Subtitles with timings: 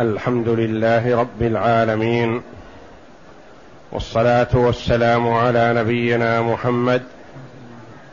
[0.00, 2.40] الحمد لله رب العالمين
[3.92, 7.02] والصلاة والسلام على نبينا محمد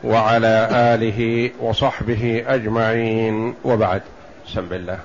[0.04, 3.54] وعلى آله وصحبه أجمعين.
[3.64, 4.02] وبعد
[4.46, 4.98] بسم الله.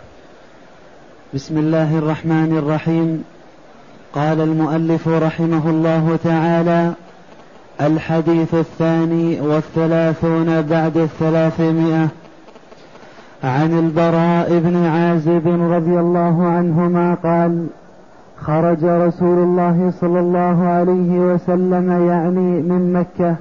[1.33, 3.24] بسم الله الرحمن الرحيم.
[4.13, 6.92] قال المؤلف رحمه الله تعالى
[7.81, 12.08] الحديث الثاني والثلاثون بعد الثلاثمائة.
[13.44, 17.67] عن البراء بن عازب رضي الله عنهما قال
[18.41, 23.35] خرج رسول الله صلى الله عليه وسلم يعني من مكة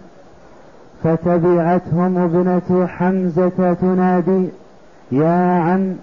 [1.04, 4.48] فتبعتهم ابنة حمزة تنادي
[5.12, 5.94] يا عم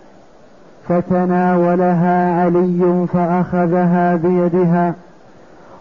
[0.87, 4.93] فتناولها علي فأخذها بيدها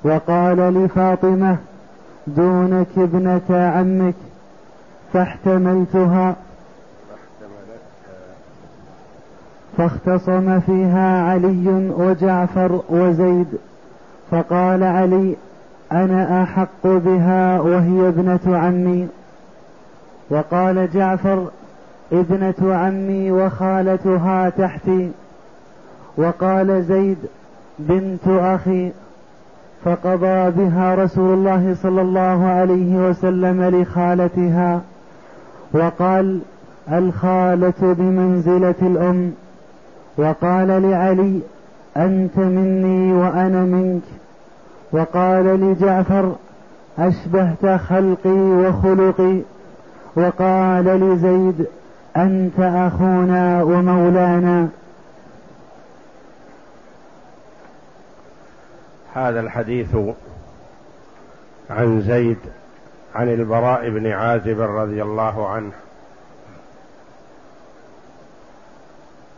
[0.04, 1.56] وقال لفاطمة
[2.26, 4.14] دونك ابنة عمك
[5.12, 6.36] فاحتملتها
[9.78, 13.46] فاختصم فيها علي وجعفر وزيد
[14.30, 15.36] فقال علي
[15.92, 19.08] أنا أحق بها وهي ابنة عمي.
[20.30, 21.46] وقال جعفر
[22.12, 25.10] ابنة عمي وخالتها تحتي.
[26.16, 27.18] وقال زيد
[27.78, 28.92] بنت أخي.
[29.84, 34.80] فقضى بها رسول الله صلى الله عليه وسلم لخالتها.
[35.72, 36.40] وقال
[36.92, 39.32] الخالة بمنزلة الأم.
[40.18, 41.40] وقال لعلي
[41.96, 44.02] أنت مني وأنا منك.
[44.92, 46.36] وقال لجعفر
[46.98, 49.40] أشبهت خلقي وخلقي.
[50.16, 51.66] وقال لزيد
[52.16, 54.68] أنت أخونا ومولانا.
[59.14, 59.96] هذا الحديث
[61.70, 62.38] عن زيد
[63.14, 65.72] عن البراء بن عازب رضي الله عنه.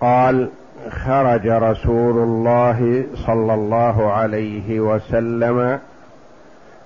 [0.01, 0.49] قال
[0.89, 5.79] خرج رسول الله صلى الله عليه وسلم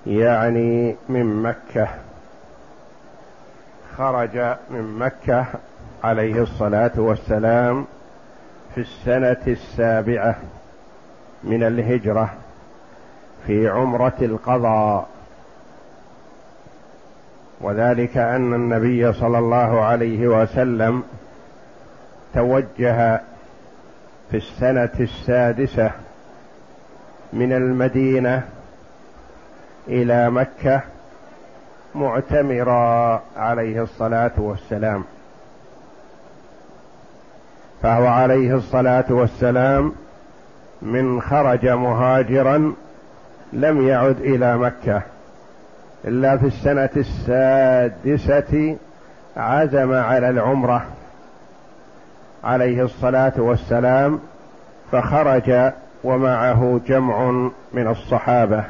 [0.07, 1.87] يعني من مكة.
[3.97, 4.37] خرج
[4.69, 5.45] من مكة
[6.03, 7.85] عليه الصلاة والسلام
[8.75, 10.35] في السنة السابعة
[11.43, 12.33] من الهجرة
[13.47, 15.07] في عمرة القضاء.
[17.61, 21.03] وذلك أن النبي صلى الله عليه وسلم
[22.33, 23.21] توجه
[24.31, 25.91] في السنة السادسة
[27.33, 28.43] من المدينة
[29.87, 30.81] إلى مكة
[31.95, 35.03] معتمرا عليه الصلاة والسلام.
[37.81, 39.93] فهو عليه الصلاة والسلام
[40.81, 42.73] من خرج مهاجرا
[43.53, 45.01] لم يعد إلى مكة
[46.05, 48.77] إلا في السنة السادسة
[49.37, 50.85] عزم على العمرة.
[52.45, 54.19] عليه الصلاة والسلام
[54.91, 55.71] فخرج
[56.03, 58.63] ومعه جمع من الصحابة.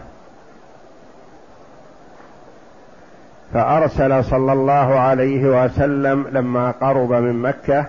[3.53, 7.85] فأرسل صلى الله عليه وسلم لما قرب من مكة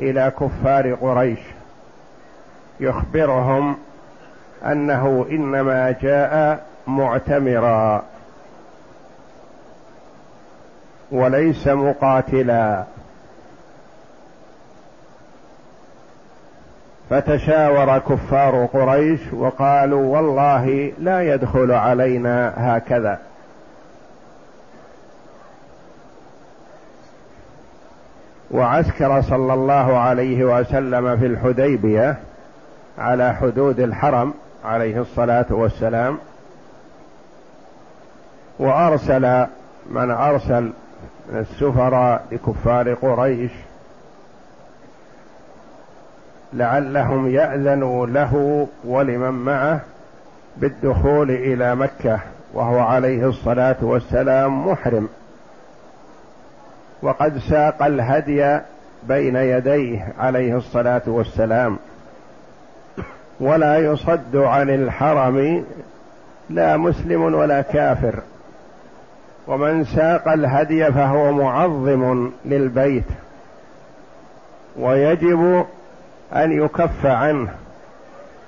[0.00, 1.38] إلى كفار قريش
[2.80, 3.76] يخبرهم
[4.64, 8.02] أنه إنما جاء معتمرا
[11.10, 12.84] وليس مقاتلا.
[17.10, 23.18] فتشاور كفار قريش وقالوا والله لا يدخل علينا هكذا.
[28.50, 32.16] وعسكر صلى الله عليه وسلم في الحديبية
[32.98, 34.34] على حدود الحرم
[34.64, 36.18] عليه الصلاة والسلام
[38.58, 39.46] وأرسل
[39.90, 40.70] من أرسل
[41.32, 43.50] السفراء لكفار قريش
[46.52, 49.80] لعلهم يأذنوا له ولمن معه
[50.56, 52.20] بالدخول إلى مكة
[52.54, 55.08] وهو عليه الصلاة والسلام محرم.
[57.02, 58.58] وقد ساق الهدي
[59.08, 61.78] بين يديه عليه الصلاة والسلام.
[63.40, 65.64] ولا يصد عن الحرم
[66.50, 68.14] لا مسلم ولا كافر.
[69.46, 73.04] ومن ساق الهدي فهو معظم للبيت.
[74.78, 75.66] ويجب
[76.32, 77.48] أن يكف عنه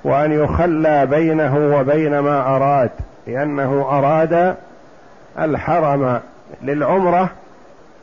[0.04, 2.90] وأن يخلى بينه وبين ما أراد
[3.26, 4.54] لأنه أراد
[5.38, 6.20] الحرم
[6.62, 7.30] للعمرة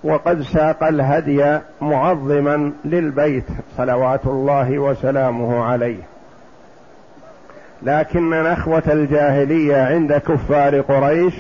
[0.04, 3.46] وقد ساق الهدي معظما للبيت
[3.78, 6.04] صلوات الله وسلامه عليه.
[7.84, 11.34] لكن نخوه الجاهلية عند كفار قريش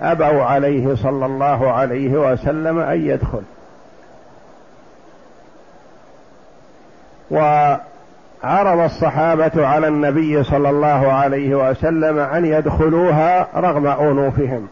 [0.00, 3.42] أبوا عليه صلى الله عليه وسلم أن يدخل.
[8.44, 14.68] عرض الصحابة على النبي صلى الله عليه وسلم أن يدخلوها رغم أنوفهم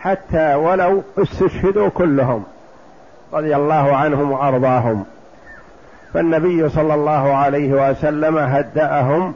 [0.00, 2.44] حتى ولو استشهدوا كلهم
[3.32, 5.04] رضي الله عنهم وأرضاهم.
[6.14, 9.34] فالنبي صلى الله عليه وسلم هدأهم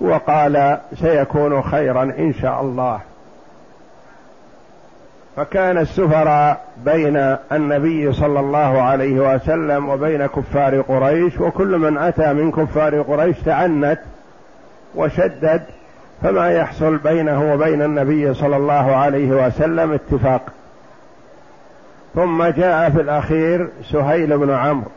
[0.00, 3.00] وقال سيكون خيرا إن شاء الله.
[5.40, 12.52] فكان السفراء بين النبي صلى الله عليه وسلم وبين كفار قريش وكل من أتى من
[12.52, 13.98] كفار قريش تعنت
[14.94, 15.62] وشدد
[16.22, 20.42] فما يحصل بينه وبين النبي صلى الله عليه وسلم اتفاق.
[22.14, 24.90] ثم جاء في الأخير سهيل بن عمرو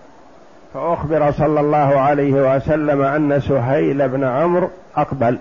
[0.74, 5.38] فأخبر صلى الله عليه وسلم أن سهيل بن عمرو أقبل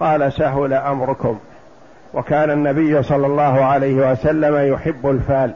[0.00, 1.38] قال سهل أمركم.
[2.14, 5.52] وكان النبي صلى الله عليه وسلم يحب الفال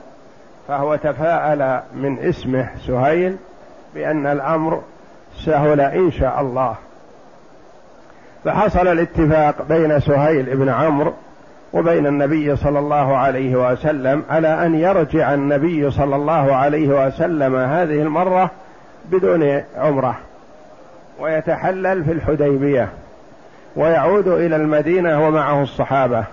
[0.68, 3.36] فهو تفاءل من اسمه سهيل
[3.94, 4.82] بأن الأمر
[5.44, 6.74] سهل إن شاء الله.
[8.44, 11.12] فحصل الاتفاق بين سهيل بن عمرو
[11.72, 18.02] وبين النبي صلى الله عليه وسلم على أن يرجع النبي صلى الله عليه وسلم هذه
[18.02, 18.50] المرة
[19.10, 20.16] بدون عمرة
[21.20, 22.88] ويتحلل في الحديبية
[23.76, 26.24] ويعود إلى المدينة ومعه الصحابة.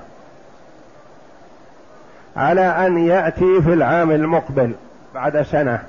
[2.38, 4.72] على أن يأتي في العام المقبل
[5.16, 5.80] بعد سنة.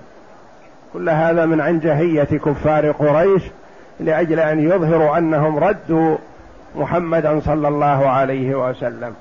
[0.92, 3.42] كل هذا من عنجهيه كفار قريش
[4.00, 6.16] لأجل أن يظهروا أنهم ردوا
[6.76, 9.14] محمدا صلى الله عليه وسلم.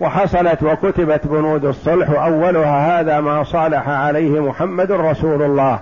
[0.00, 5.78] وحصلت وكتبت بنود الصلح واولها هذا ما صالح عليه محمد رسول الله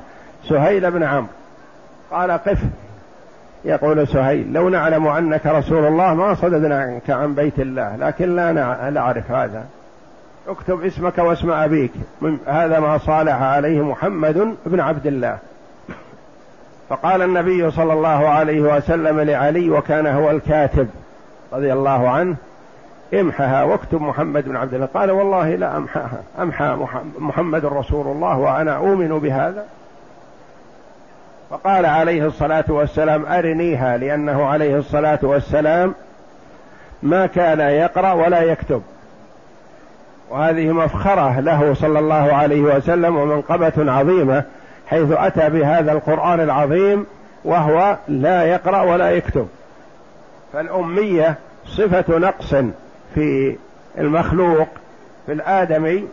[0.48, 1.26] سهيل بن عمرو.
[2.10, 2.58] قال قف.
[3.66, 8.52] يقول سهيل لو نعلم أنك رسول الله ما صددناك عن بيت الله لكن لا
[8.90, 9.64] نعرف هذا.
[10.48, 11.92] اكتب اسمك واسم أبيك.
[12.20, 15.38] من هذا ما صالح عليه محمد بن عبد الله.
[16.88, 20.88] فقال النبي صلى الله عليه وسلم لعلي وكان هو الكاتب
[21.52, 22.36] رضي الله عنه
[23.14, 24.86] امحها واكتب محمد بن عبد الله.
[24.94, 26.76] قال والله لا أمحاها أمحى
[27.18, 29.64] محمد رسول الله وأنا أؤمن بهذا.
[31.50, 35.94] فقال عليه الصلاة والسلام أرنيها لأنه عليه الصلاة والسلام
[37.02, 38.82] ما كان يقرأ ولا يكتب.
[40.30, 44.44] وهذه مفخرة له صلى الله عليه وسلم ومنقبة عظيمة
[44.86, 47.06] حيث أتى بهذا القرآن العظيم
[47.44, 49.48] وهو لا يقرأ ولا يكتب.
[50.52, 51.34] فالأمية
[51.66, 52.54] صفة نقص
[53.14, 53.56] في
[53.98, 54.68] المخلوق
[55.26, 56.08] في الآدمي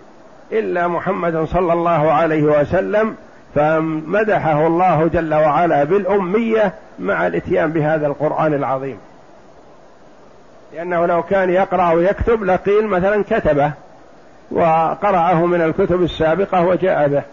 [0.52, 3.16] إلا محمد صلى الله عليه وسلم
[3.56, 8.98] فمدحه الله جل وعلا بالأمية مع الإتيان بهذا القرآن العظيم.
[10.74, 13.72] لأنه لو كان يقرأ ويكتب لقيل مثلا كتبه
[14.52, 17.24] وقرأه من الكتب السابقة وجاء به.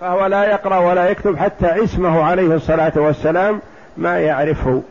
[0.00, 3.60] فهو لا يقرأ ولا يكتب حتى اسمه عليه الصلاة والسلام
[3.96, 4.82] ما يعرفه.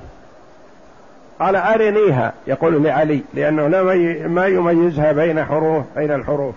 [1.39, 3.67] قال أرنيها يقول لعلي لأنه
[4.27, 6.55] ما يميزها بين حروف بين الحروف.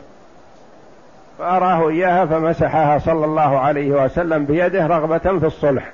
[1.38, 5.92] فأراه إياها فمسحها صلى الله عليه وسلم بيده رغبة في الصلح.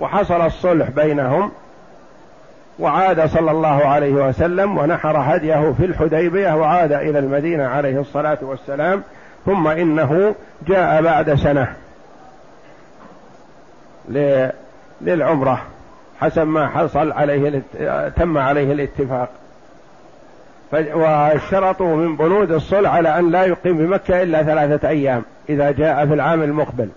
[0.00, 1.50] وحصل الصلح بينهم
[2.78, 9.02] وعاد صلى الله عليه وسلم ونحر هديه في الحديبية وعاد إلى المدينة عليه الصلاة والسلام
[9.46, 10.34] ثم إنه
[10.68, 11.72] جاء بعد سنة
[15.00, 15.62] للعمرة
[16.20, 17.62] حسب ما حصل عليه
[18.16, 19.28] تم عليه الاتفاق.
[20.72, 26.14] واشترطوا من بنود الصلح على أن لا يقيم بمكة إلا ثلاثة أيام إذا جاء في
[26.14, 26.88] العام المقبل.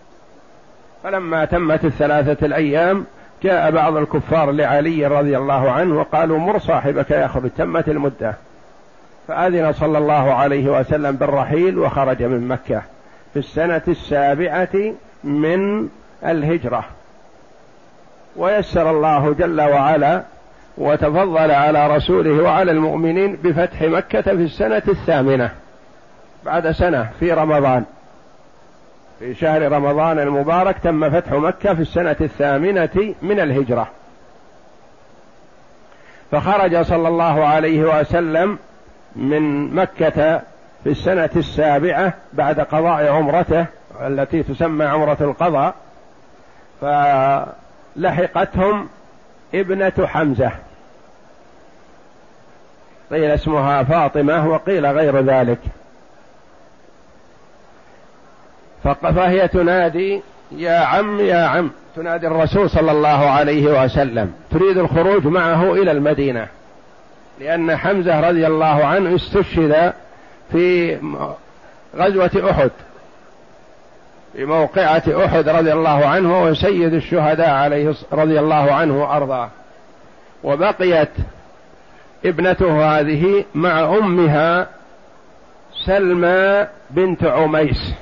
[1.04, 3.06] فلما تمت الثلاثة الأيام
[3.44, 8.36] جاء بعض الكفار لعلي رضي الله عنه وقالوا مر صاحبك يخرج تمت المدة.
[9.28, 12.82] فأذن صلى الله عليه وسلم بالرحيل وخرج من مكة
[13.34, 15.90] في السنة السابعة من
[16.26, 16.84] الهجرة.
[18.36, 20.24] ويسر الله جل وعلا
[20.80, 25.50] وتفضل على رسوله وعلى المؤمنين بفتح مكة في السنة الثامنة.
[26.46, 27.84] بعد سنة في رمضان.
[29.20, 33.88] في شهر رمضان المبارك تم فتح مكة في السنة الثامنة من الهجرة.
[36.32, 38.58] فخرج صلى الله عليه وسلم
[39.16, 40.42] من مكة
[40.84, 43.66] في السنة السابعة بعد قضاء عمرته
[44.02, 45.76] التي تسمى عمرة القضاء
[47.96, 48.90] فلحقتهم
[49.54, 50.52] ابنة حمزة.
[53.12, 55.60] قيل اسمها فاطمة وقيل غير ذلك.
[58.84, 65.74] فهي تنادي يا عم يا عم تنادي الرسول صلى الله عليه وسلم تريد الخروج معه
[65.74, 66.48] إلى المدينة
[67.40, 69.94] لأن حمزة رضي الله عنه استشهد
[70.52, 70.98] في
[71.96, 72.72] غزوة أحد
[74.34, 79.50] في موقعة أحد رضي الله عنه وسيد الشهداء عليه رضي الله عنه وأرضاه.
[80.44, 81.10] وبقيت
[82.26, 84.68] ابنته هذه مع أمها
[85.86, 87.94] سلمى بنت عميس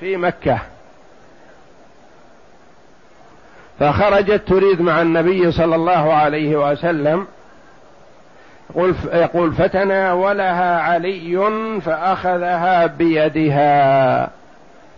[0.00, 0.58] في مكة.
[3.80, 7.26] فخرجت تريد مع النبي صلى الله عليه وسلم.
[8.70, 11.50] يقول يقول فتناولها علي
[11.84, 14.30] فأخذها بيدها.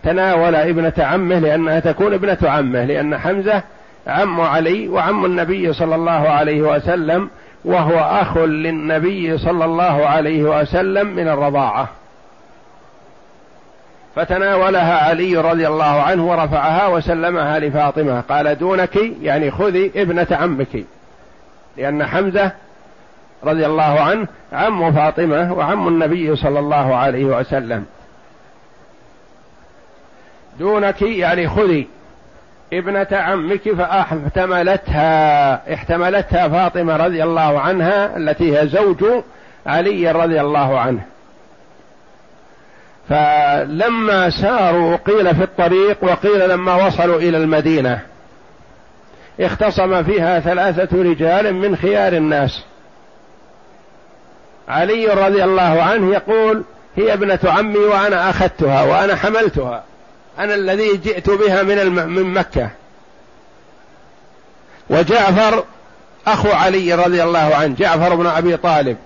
[0.03, 3.63] تناول ابنة عمه لأنها تكون ابنة عمه لأن حمزة
[4.07, 7.29] عم علي وعم النبي صلى الله عليه وسلم
[7.65, 11.89] وهو أخ للنبي صلى الله عليه وسلم من الرضاعة.
[14.15, 18.21] فتناولها علي رضي الله عنه ورفعها وسلمها لفاطمة.
[18.21, 20.85] قال دونك يعني خذي ابنة عمك.
[21.77, 22.51] لأن حمزة
[23.43, 27.85] رضي الله عنه عم فاطمة وعم النبي صلى الله عليه وسلم.
[30.59, 31.87] دونك يعني خذي.
[32.73, 35.53] ابنة عمك فاحتملتها.
[35.73, 39.05] احتملتها فاطمة رضي الله عنها التي هي زوج
[39.65, 41.01] علي رضي الله عنه.
[43.09, 47.99] فلما ساروا قيل في الطريق وقيل لما وصلوا إلى المدينة
[49.39, 52.63] اختصم فيها ثلاثة رجال من خيار الناس.
[54.67, 56.63] علي رضي الله عنه يقول
[56.95, 59.83] هي ابنة عمي وأنا أخذتها وأنا حملتها.
[60.39, 61.91] أنا الذي جئت بها من.
[61.91, 62.69] من مكة.
[64.89, 65.63] وجعفر
[66.27, 68.97] أخو علي رضي الله عنه جعفر بن أبي طالب.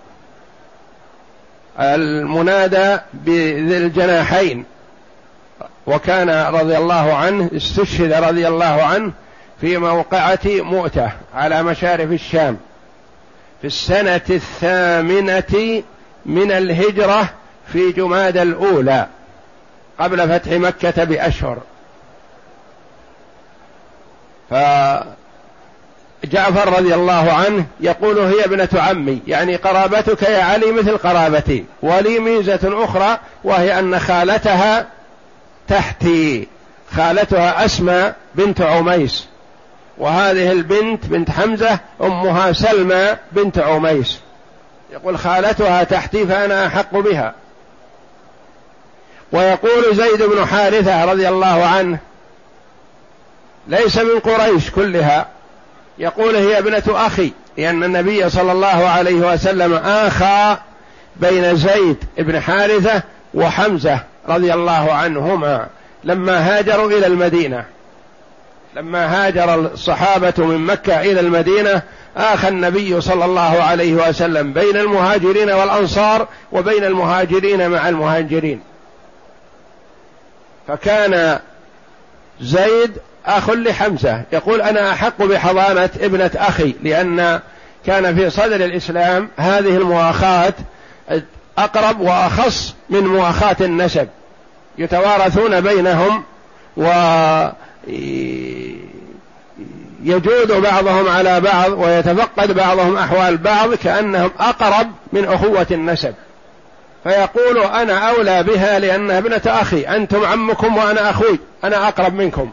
[1.80, 4.66] المنادى بذي الجناحين.
[5.88, 9.12] وكان رضي الله عنه استشهد رضي الله عنه
[9.62, 12.58] في موقعة مؤتة على مشارف الشام.
[13.62, 15.84] في السنة الثامنة
[16.26, 17.30] من الهجرة
[17.74, 19.08] في جماد الأولى.
[20.00, 21.58] قبل فتح مكة بأشهر.
[24.50, 25.14] فجعفر
[26.78, 32.84] رضي الله عنه يقول هي ابنة عمي يعني قرابتك يا علي مثل قرابتي ولي ميزة
[32.84, 34.88] أخرى وهي أن خالتها
[35.68, 36.48] تحتي
[36.92, 39.28] خالتها أسمى بنت عميس
[39.98, 44.20] وهذه البنت بنت حمزة أمها سلمى بنت عميس.
[44.92, 47.34] يقول خالتها تحتي فأنا أحق بها.
[49.32, 52.00] ويقول زيد بن حارثة رضي الله عنه
[53.68, 55.28] ليس من قريش كلها.
[55.98, 60.58] يقول هي ابنة أخي لأن النبي صلى الله عليه وسلم آخى
[61.16, 65.68] بين زيد بن حارثة وحمزة رضي الله عنهما
[66.04, 67.66] لما هاجروا إلى المدينة.
[68.76, 71.82] لما هاجر الصحابة من مكة إلى المدينة
[72.18, 78.62] آخى النبي صلى الله عليه وسلم بين المهاجرين والأنصار وبين المهاجرين مع المهاجرين.
[80.70, 81.40] فكان
[82.42, 82.92] زيد
[83.26, 84.22] أخ لحمزة.
[84.32, 87.40] يقول أنا أحق بحضانة ابنة أخي لأن
[87.86, 90.54] كان في صدر الإسلام هذه المؤاخاة
[91.58, 94.08] أقرب وأخص من مؤاخاة النسب.
[94.78, 96.24] يتوارثون بينهم
[96.78, 96.88] و
[100.04, 106.14] يجود بعضهم على بعض ويتفقد بعضهم أحوال بعض كأنهم أقرب من أخوة النسب.
[107.04, 112.52] فيقول أنا أولى بها لأنها ابنة أخي أنتم عمكم وأنا أخوي أنا أقرب منكم.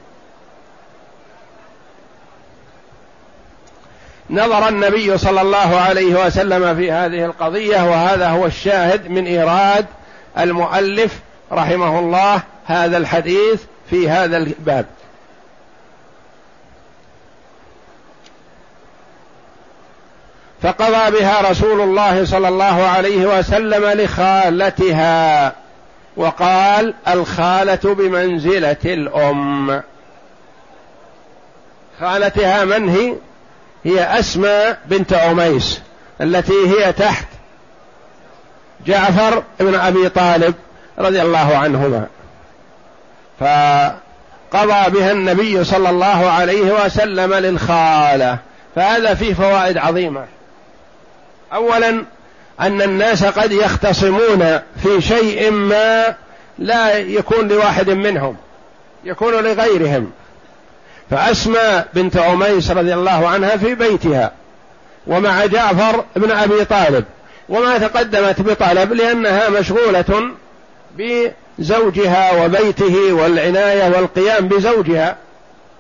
[4.31, 9.87] نظر النبي صلى الله عليه وسلم في هذه القضية وهذا هو الشاهد من إيراد
[10.39, 11.21] المؤلف
[11.53, 14.87] رحمه الله هذا الحديث في هذا الباب.
[20.63, 25.53] فقضى بها رسول الله صلى الله عليه وسلم لخالتها
[26.17, 29.83] وقال الخالة بمنزلة الأم.
[32.01, 33.15] خالتها من هي؟
[33.85, 35.81] هي أسماء بنت عميس
[36.21, 37.27] التي هي تحت
[38.87, 40.55] جعفر بن أبي طالب
[40.99, 42.07] رضي الله عنهما.
[43.41, 48.39] فقضى بها النبي صلى الله عليه وسلم للخالة
[48.77, 50.25] فهذا فيه فوائد عظيمة.
[51.53, 52.05] اولا
[52.61, 56.15] أن الناس قد يختصمون في شيء ما
[56.59, 58.37] لا يكون لواحد منهم
[59.05, 60.11] يكون لغيرهم.
[61.11, 64.33] فاسماء بنت عميس رضي الله عنها في بيتها
[65.07, 67.05] ومع جعفر بن أبي طالب
[67.49, 70.31] وما تقدمت بطلب لأنها مشغولة
[70.99, 75.17] بزوجها وبيته والعناية والقيام بزوجها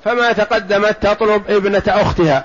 [0.04, 2.44] فما تقدمت تطلب ابنة أختها.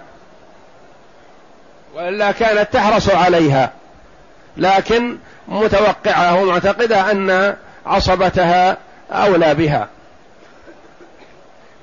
[1.95, 3.71] وإلا كانت تحرص عليها.
[4.57, 5.17] لكن
[5.47, 7.55] متوقعة ومعتقدة أن
[7.85, 8.77] عصبتها
[9.11, 9.87] أولى بها.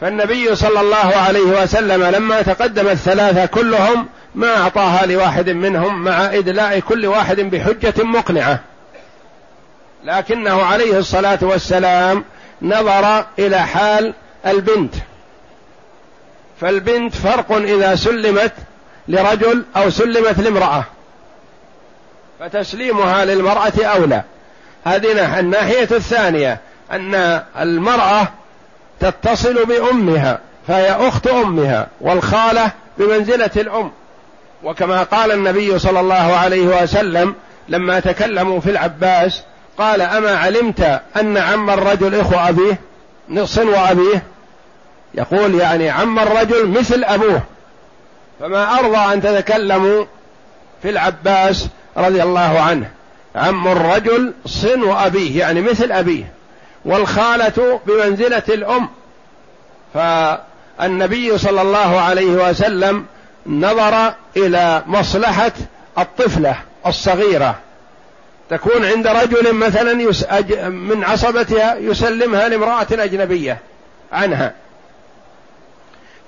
[0.00, 6.80] فالنبي صلى الله عليه وسلم لما تقدم الثلاثة كلهم ما أعطاها لواحد منهم مع إدلاء
[6.80, 8.60] كل واحد بحجة مقنعة.
[10.04, 12.24] لكنه عليه الصلاة والسلام
[12.62, 14.14] نظر إلى حال
[14.46, 14.94] البنت.
[16.60, 18.52] فالبنت فرق إذا سلمت
[19.08, 20.84] لرجل أو سلمت لامرأة.
[22.40, 24.22] فتسليمها للمرأة أولى.
[24.84, 26.60] هذه الناحية الثانية
[26.92, 28.28] أن المرأة
[29.00, 30.38] تتصل بأمها
[30.68, 33.90] فهي أخت أمها والخالة بمنزلة الأم.
[34.64, 37.34] وكما قال النبي صلى الله عليه وسلم
[37.68, 39.42] لما تكلموا في العباس
[39.78, 42.78] قال أما علمت أن عم الرجل إخو أبيه
[43.28, 44.22] نص وأبيه؟
[45.14, 47.42] يقول يعني عم الرجل مثل أبوه.
[48.40, 50.04] فما أرضى أن تتكلموا
[50.82, 52.90] في العباس رضي الله عنه.
[53.36, 56.32] عم الرجل صن أبيه يعني مثل أبيه.
[56.84, 58.88] والخالة بمنزلة الأم.
[59.94, 63.06] فالنبي صلى الله عليه وسلم
[63.46, 65.52] نظر إلى مصلحة
[65.98, 67.58] الطفلة الصغيرة.
[68.50, 69.94] تكون عند رجل مثلا
[70.68, 73.58] من عصبتها يسلمها لامرأة أجنبية
[74.12, 74.52] عنها.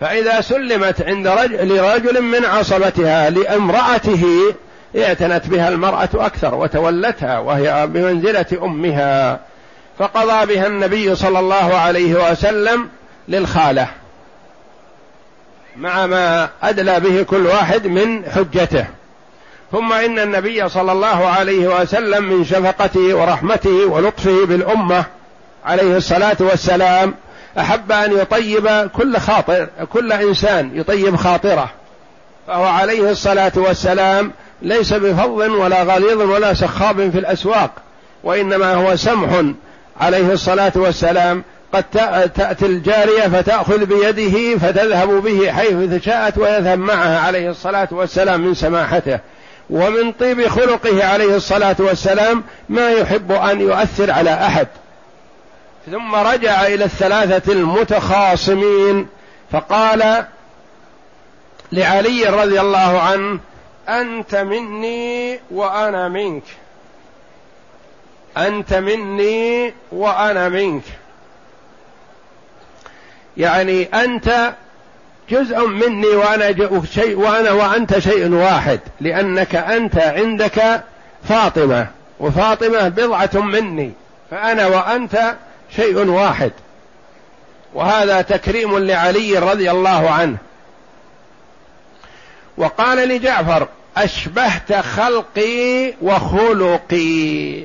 [0.00, 4.54] فإذا سلمت عند رجل لرجل من عصبتها لامرأته
[4.96, 9.40] اعتنت بها المرأة أكثر وتولتها وهي بمنزلة أمها
[9.98, 12.88] فقضى بها النبي صلى الله عليه وسلم
[13.28, 13.88] للخالة
[15.76, 18.86] مع ما أدلى به كل واحد من حجته.
[19.72, 25.04] ثم إن النبي صلى الله عليه وسلم من شفقته ورحمته ولطفه بالأمة
[25.64, 27.14] عليه الصلاة والسلام
[27.58, 31.70] أحب أن يطيب كل خاطر كل إنسان يطيب خاطره.
[32.46, 37.70] فهو عليه الصلاة والسلام ليس بفظ ولا غليظ ولا سخاب في الأسواق
[38.24, 39.42] وإنما هو سمح
[40.00, 41.44] عليه الصلاة والسلام.
[41.72, 41.84] قد
[42.34, 49.18] تأتي الجارية فتأخذ بيده فتذهب به حيث شاءت ويذهب معها عليه الصلاة والسلام من سماحته.
[49.70, 54.66] ومن طيب خلقه عليه الصلاة والسلام ما يحب أن يؤثر على أحد.
[55.90, 59.08] ثم رجع إلى الثلاثة المتخاصمين
[59.52, 60.24] فقال
[61.72, 63.38] لعلي رضي الله عنه
[63.88, 66.42] أنت مني وأنا منك.
[68.36, 70.82] أنت مني وأنا منك.
[73.36, 74.52] يعني أنت
[75.30, 80.84] جزء مني وأنا شيء وأنا وأنت شيء واحد لأنك أنت عندك
[81.28, 81.86] فاطمة
[82.20, 83.92] وفاطمة بضعة مني
[84.30, 85.34] فأنا وأنت
[85.76, 86.52] شيء واحد.
[87.74, 90.36] وهذا تكريم لعلي رضي الله عنه.
[92.56, 97.62] وقال لجعفر أشبهت خلقي وخلقي.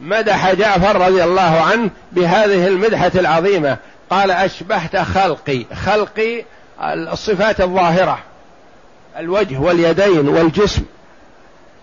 [0.00, 3.76] مدح جعفر رضي الله عنه بهذه المدحة العظيمة.
[4.10, 5.64] قال أشبهت خلقي.
[5.84, 6.44] خلقي
[6.82, 8.18] الصفات الظاهرة
[9.18, 10.82] الوجه واليدين والجسم.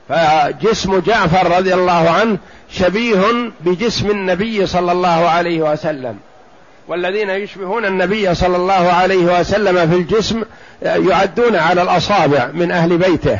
[0.09, 2.37] فجسم جعفر رضي الله عنه
[2.71, 6.17] شبيه بجسم النبي صلى الله عليه وسلم.
[6.87, 10.43] والذين يشبهون النبي صلى الله عليه وسلم في الجسم
[10.81, 13.39] يعدون على الأصابع من أهل بيته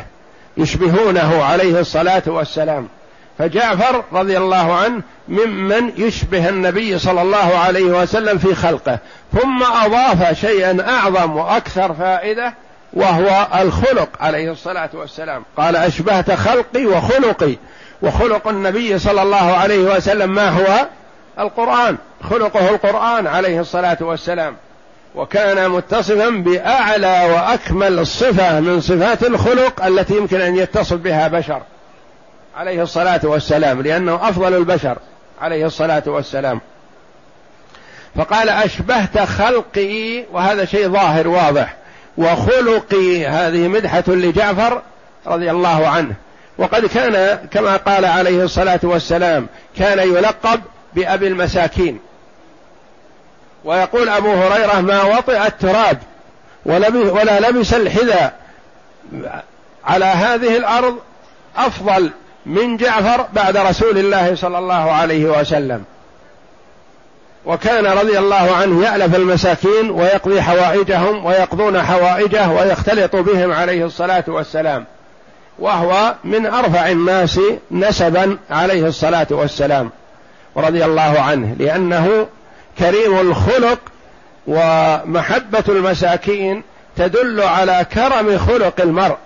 [0.56, 2.88] يشبهونه عليه الصلاة والسلام.
[3.38, 8.98] فجعفر رضي الله عنه ممن يشبه النبي صلى الله عليه وسلم في خلقه.
[9.32, 12.54] ثم أضاف شيئا أعظم وأكثر فائدة
[12.92, 15.44] وهو الخلق عليه الصلاة والسلام.
[15.56, 17.56] قال أشبهت خلقي وخلقي.
[18.02, 20.86] وخلق النبي صلى الله عليه وسلم ما هو؟
[21.38, 21.96] القرآن.
[22.30, 24.56] خلقه القرآن عليه الصلاة والسلام.
[25.14, 31.62] وكان متصفا بأعلى وأكمل صفة من صفات الخلق التي يمكن أن يتصف بها بشر.
[32.56, 33.82] عليه الصلاة والسلام.
[33.82, 34.98] لأنه أفضل البشر.
[35.40, 36.60] عليه الصلاة والسلام.
[38.16, 41.76] فقال أشبهت خلقي وهذا شيء ظاهر واضح.
[42.18, 44.82] وخلقي هذه مدحة لجعفر
[45.26, 46.14] رضي الله عنه.
[46.58, 49.46] وقد كان كما قال عليه الصلاة والسلام
[49.78, 50.60] كان يلقب
[50.94, 52.00] بأبي المساكين.
[53.64, 55.98] ويقول أبو هريرة ما وطئ التراب
[56.66, 58.34] ولا لبس الحذاء.
[59.84, 60.96] على هذه الأرض
[61.56, 62.10] أفضل
[62.46, 65.84] من جعفر بعد رسول الله صلى الله عليه وسلم.
[67.46, 74.86] وكان رضي الله عنه يألف المساكين ويقضي حوائجهم ويقضون حوائجه ويختلط بهم عليه الصلاة والسلام.
[75.58, 79.90] وهو من أرفع الناس نسبا عليه الصلاة والسلام
[80.56, 82.26] رضي الله عنه لأنه
[82.78, 83.78] كريم الخلق
[84.46, 86.62] ومحبة المساكين
[86.96, 89.16] تدل على كرم خلق المرء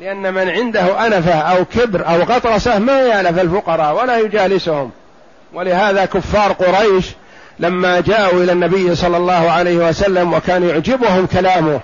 [0.00, 4.90] لأن من عنده أنفة أو كبر أو غطرسة ما يألف الفقراء ولا يجالسهم.
[5.54, 7.06] ولهذا كفار قريش
[7.58, 11.80] لما جاءوا إلى النبي صلى الله عليه وسلم وكان يعجبهم كلامه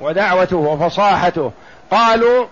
[0.00, 1.52] ودعوته وفصاحته
[1.90, 2.46] قالوا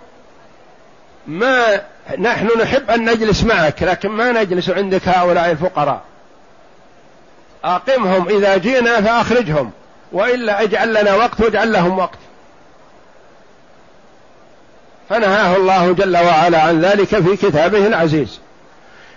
[1.29, 1.81] ما
[2.19, 6.01] نحن نحب أن نجلس معك لكن ما نجلس عندك هؤلاء الفقراء.
[7.65, 9.71] أقمهم إذا جئنا فأخرجهم
[10.13, 12.19] وإلا اجعل لنا وقت واجعل لهم وقت.
[15.09, 18.41] فنهاه الله جل وعلا عن ذلك في كتابه العزيز.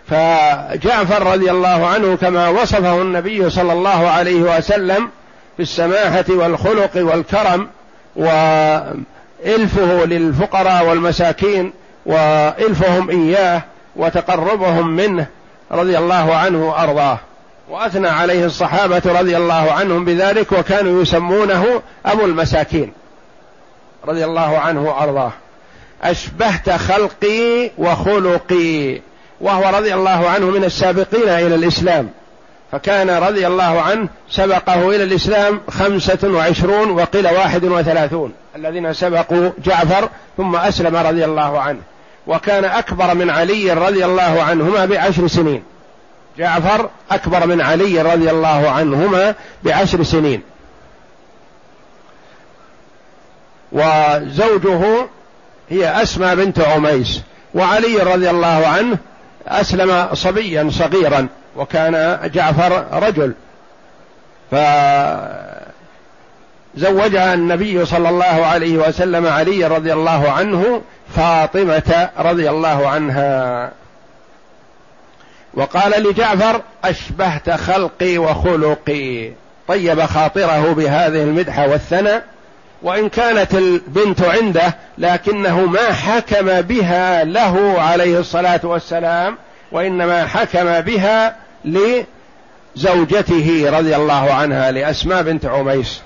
[0.08, 5.10] فجعفر رضي الله عنه كما وصفه النبي صلى الله عليه وسلم
[5.58, 7.67] بالسماحة والخلق والكرم
[8.15, 11.74] وإلفه للفقراء والمساكين
[12.05, 13.61] وإلفهم إياه
[13.95, 15.27] وتقربهم منه
[15.71, 17.19] رضي الله عنه وأرضاه.
[17.69, 22.93] وأثنى عليه الصحابة رضي الله عنهم بذلك وكانوا يسمونه أبو المساكين
[24.07, 25.31] رضي الله عنه وأرضاه.
[26.03, 29.01] أشبهت خلقي وخلقي
[29.41, 32.09] وهو رضي الله عنه من السابقين إلى الإسلام.
[32.71, 38.34] فكان رضي الله عنه سبقه إلى الإسلام خمسة وعشرون وقيل واحد وثلاثون.
[38.55, 41.79] الذين سبقوا جعفر ثم أسلم رضي الله عنه.
[42.27, 45.63] وكان أكبر من علي رضي الله عنهما بعشر سنين.
[46.38, 50.41] جعفر أكبر من علي رضي الله عنهما بعشر سنين.
[53.71, 55.07] وزوجه
[55.69, 57.21] هي أسمى بنت عميس.
[57.53, 58.97] وعلي رضي الله عنه
[59.47, 61.27] أسلم صبيا صغيرا.
[61.55, 63.33] وكان جعفر رجل.
[66.75, 70.81] فزوجها النبي صلى الله عليه وسلم علي رضي الله عنه
[71.15, 73.71] فاطمة رضي الله عنها.
[75.53, 79.31] وقال لجعفر أشبهت خلقي وخلقي.
[79.67, 82.21] طيب خاطره بهذه المدحه والثنى
[82.81, 89.37] وإن كانت البنت عنده لكنه ما حكم بها له عليه الصلاة والسلام.
[89.71, 96.01] وإنما حكم بها لزوجته رضي الله عنها لأسماء بنت عميس.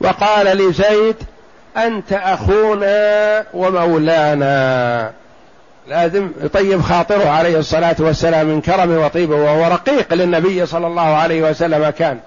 [0.00, 1.16] وقال لزيد
[1.76, 5.12] أنت أخونا ومولانا.
[5.88, 11.50] لازم يطيب خاطره عليه الصلاة والسلام من كرمه وطيبه وهو رقيق للنبي صلى الله عليه
[11.50, 12.18] وسلم كان.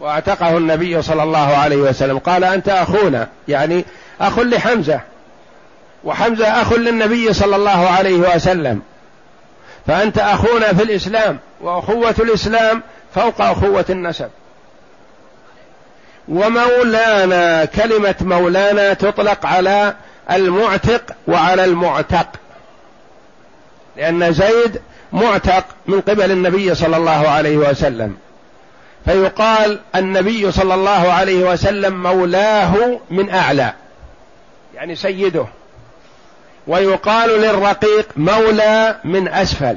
[0.00, 2.18] وأعتقه النبي صلى الله عليه وسلم.
[2.18, 3.84] قال أنت أخونا يعني
[4.20, 5.00] أخ لحمزة.
[6.04, 8.82] وحمزة أخ للنبي صلى الله عليه وسلم.
[9.86, 12.82] فأنت أخونا في الإسلام وأخوة الإسلام
[13.14, 14.28] فوق أخوة النسب.
[16.28, 19.94] ومولانا كلمة مولانا تطلق على
[20.30, 22.26] المعتق وعلى المعتق.
[23.96, 24.80] لأن زيد
[25.12, 28.16] معتق من قبل النبي صلى الله عليه وسلم.
[29.04, 33.72] فيقال النبي صلى الله عليه وسلم مولاه من أعلى
[34.74, 35.46] يعني سيده.
[36.66, 39.76] ويقال للرقيق مولى من أسفل.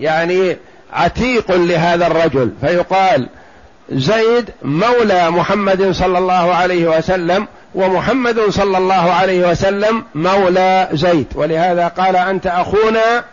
[0.00, 0.56] يعني
[0.92, 2.52] عتيق لهذا الرجل.
[2.60, 3.28] فيقال
[3.92, 11.26] زيد مولى محمد صلى الله عليه وسلم ومحمد صلى الله عليه وسلم مولى زيد.
[11.34, 13.24] ولهذا قال أنت أخونا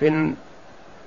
[0.00, 0.32] في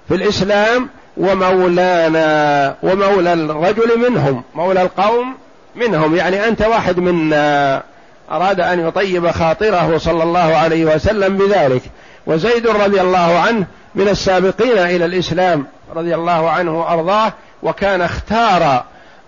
[0.08, 5.36] في الإسلام ومولانا ومولى الرجل منهم مولى القوم
[5.76, 6.16] منهم.
[6.16, 7.84] يعني أنت واحد منا.
[8.32, 11.82] أراد أن يطيب خاطره صلى الله عليه وسلم بذلك.
[12.26, 18.84] وزيد رضي الله عنه من السابقين إلى الإسلام رضي الله عنه وأرضاه وكان اختار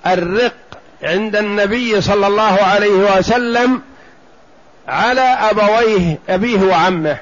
[0.08, 0.54] الرق
[1.04, 3.82] عند النبي صلى الله عليه وسلم
[4.88, 7.18] على أبويه أبيه وعمه.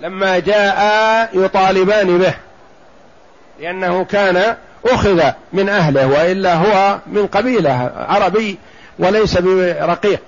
[0.00, 2.34] لما جاء يطالبان به
[3.60, 8.58] لأنه كان أخذ من أهله وإلا هو من قبيلة عربي
[8.98, 10.20] وليس برقيق.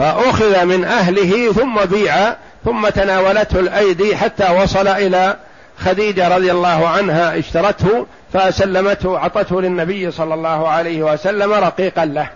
[0.00, 2.34] فأخذ من أهله ثم بيع
[2.64, 5.36] ثم تناولته الأيدي حتى وصل إلى
[5.78, 12.30] خديجة رضي الله عنها اشترته فسلمته عطته للنبي صلى الله عليه وسلم رقيقا له.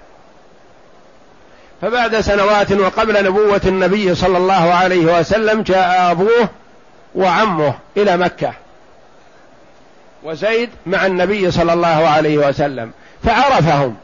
[1.83, 6.49] فبعد سنوات وقبل نبوة النبي صلى الله عليه وسلم جاء أبوه
[7.15, 8.53] وعمه إلى مكة
[10.23, 12.91] وزيد مع النبي صلى الله عليه وسلم
[13.25, 13.97] فعرفهم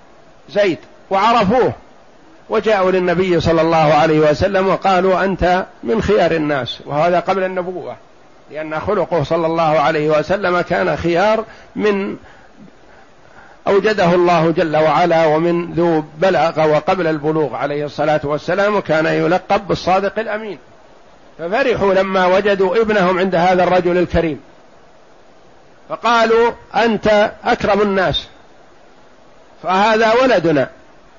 [0.51, 0.79] زيد
[1.11, 1.73] وعرفوه.
[2.51, 7.97] وجاءوا للنبي صلى الله عليه وسلم وقالوا أنت من خيار الناس وهذا قبل النبوة
[8.51, 11.45] لأن خلقه صلى الله عليه وسلم كان خيار
[11.77, 12.17] من
[13.67, 20.19] أوجده الله جل وعلا ومن ذو بلغ وقبل البلوغ عليه الصلاة والسلام وكان يلقب بالصادق
[20.19, 20.59] الأمين.
[21.39, 24.41] ففرحوا لما وجدوا ابنهم عند هذا الرجل الكريم.
[25.89, 28.27] فقالوا أنت أكرم الناس
[29.63, 30.69] فهذا ولدنا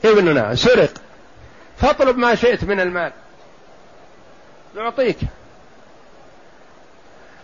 [0.05, 0.89] ابننا سرق.
[1.81, 3.11] فاطلب ما شئت من المال.
[4.75, 5.17] نعطيك.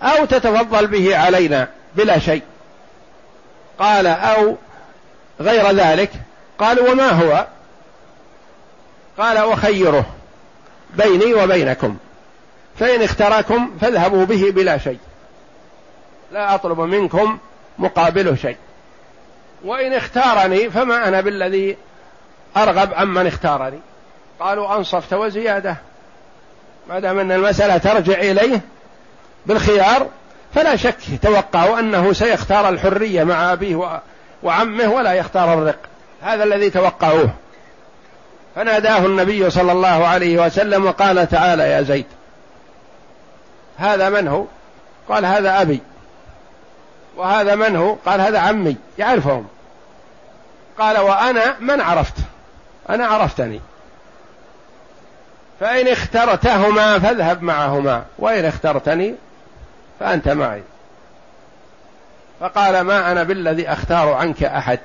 [0.02, 2.42] أو تتفضل به علينا بلا شيء.
[3.80, 4.56] قال أو
[5.42, 6.12] غير ذلك.
[6.60, 7.48] قال وما هو؟
[9.18, 10.06] قال وخيره
[10.94, 11.98] بيني وبينكم.
[12.80, 15.00] فإن اختاركم فاذهبوا به بلا شيء.
[16.32, 17.38] لا أطلب منكم
[17.80, 18.58] مقابله شيء.
[19.64, 21.78] وإن اختارني فما أنا بالذي
[22.58, 23.80] أرغب عمن اختارني.
[24.40, 25.78] قالوا أنصفت وزيادة.
[26.90, 28.62] ما دام أن المسألة ترجع إليه
[29.46, 30.08] بالخيار
[30.56, 34.02] فلا شك توقعوا أنه سيختار الحرية مع أبيه
[34.44, 35.80] وعمه ولا يختار الرق.
[36.22, 37.30] هذا الذي توقعوه.
[38.56, 42.06] فناداه النبي صلى الله عليه وسلم وقال تعالى يا زيد.
[43.78, 44.46] هذا من هو؟
[45.10, 45.82] قال هذا أبي.
[47.18, 48.76] وهذا من هو؟ قال هذا عمي.
[48.98, 49.48] يعرفهم.
[50.80, 52.16] قال وأنا من عرفت؟
[52.90, 53.62] أنا عرفتني.
[55.60, 59.16] فإن اخترتهما فاذهب معهما وإن اخترتني
[60.00, 60.62] فأنت معي.
[62.40, 64.80] فقال ما أنا بالذي أختار عنك أحد؟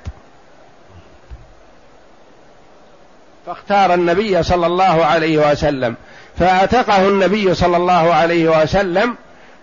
[3.46, 5.94] فاختار النبي صلى الله عليه وسلم.
[6.38, 9.16] فأعتقه النبي صلى الله عليه وسلم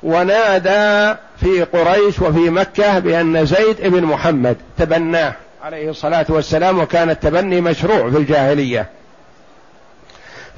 [0.04, 7.62] ونادى في قريش وفي مكة بأن زيد بن محمد تبناه عليه الصلاة والسلام وكان التبني
[7.62, 8.99] مشروع في الجاهلية.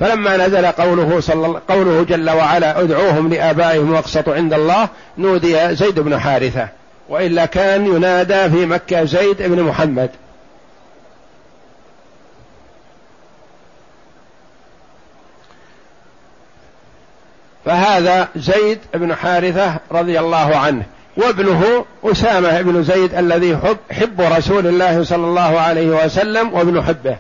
[0.02, 6.20] فلما نزل قوله صلى قوله جل وعلا ادعوهم لآبائهم وأقسطوا عند الله نودي زيد بن
[6.20, 6.68] حارثة.
[7.10, 10.10] وإلا كان ينادى في مكة زيد بن محمد.
[17.66, 20.84] فهذا زيد بن حارثة رضي الله عنه.
[21.18, 27.18] وابنه أسامة بن زيد الذي حب, حب رسول الله صلى الله عليه وسلم وابن حبه.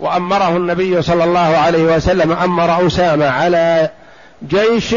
[0.00, 3.90] وأمره النبي صلى الله عليه وسلم أمر أسامة على
[4.48, 4.94] جيش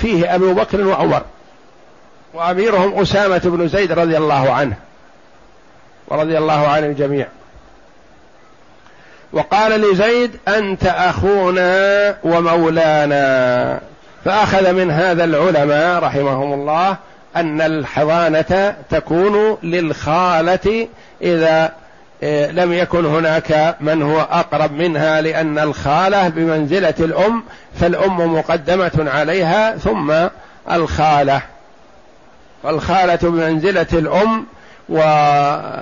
[0.00, 1.22] فيه أبو بكر وعمر
[2.34, 4.76] وأميرهم أسامة بن زيد رضي الله عنه
[6.08, 7.26] ورضي الله عن الجميع.
[9.32, 13.80] وقال لزيد أنت أخونا ومولانا.
[14.24, 16.96] فأخذ من هذا العلماء رحمهم الله
[17.36, 20.88] أن الحضانة تكون للخالة
[21.22, 21.72] إذا
[22.52, 27.42] لم يكن هناك من هو أقرب منها لأن الخالة بمنزلة الأم
[27.80, 30.12] فالأم مقدمة عليها ثم
[30.70, 31.42] الخالة.
[32.62, 34.46] فالخالة بمنزلة الأم
[34.88, 35.80] وعلى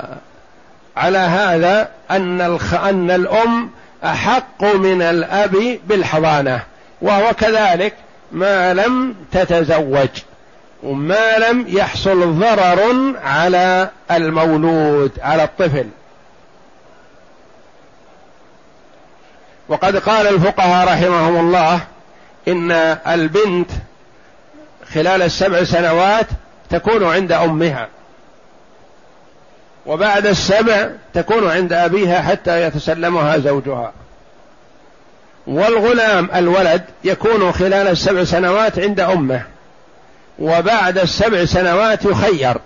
[1.18, 2.74] هذا أن الخ...
[2.74, 3.70] أن الأم
[4.04, 6.60] أحق من الأب بالحضانة
[7.02, 7.94] وهو كذلك
[8.32, 10.08] ما لم تتزوج
[10.82, 15.86] وما لم يحصل ضرر على المولود على الطفل.
[19.68, 21.80] وقد قال الفقهاء رحمهم الله
[22.48, 22.72] إن
[23.06, 23.70] البنت
[24.94, 26.26] خلال السبع سنوات
[26.70, 27.88] تكون عند أمها
[29.86, 33.92] وبعد السبع تكون عند أبيها حتى يتسلمها زوجها.
[35.46, 39.42] والغلام الولد يكون خلال السبع سنوات عند أمه
[40.38, 42.56] وبعد السبع سنوات يخير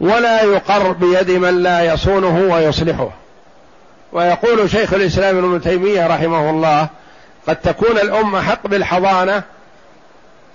[0.00, 3.10] ولا يقر بيد من لا يصونه ويصلحه.
[4.14, 6.88] ويقول شيخ الإسلام ابن تيمية رحمه الله
[7.46, 9.42] قد تكون الأم حق بالحضانة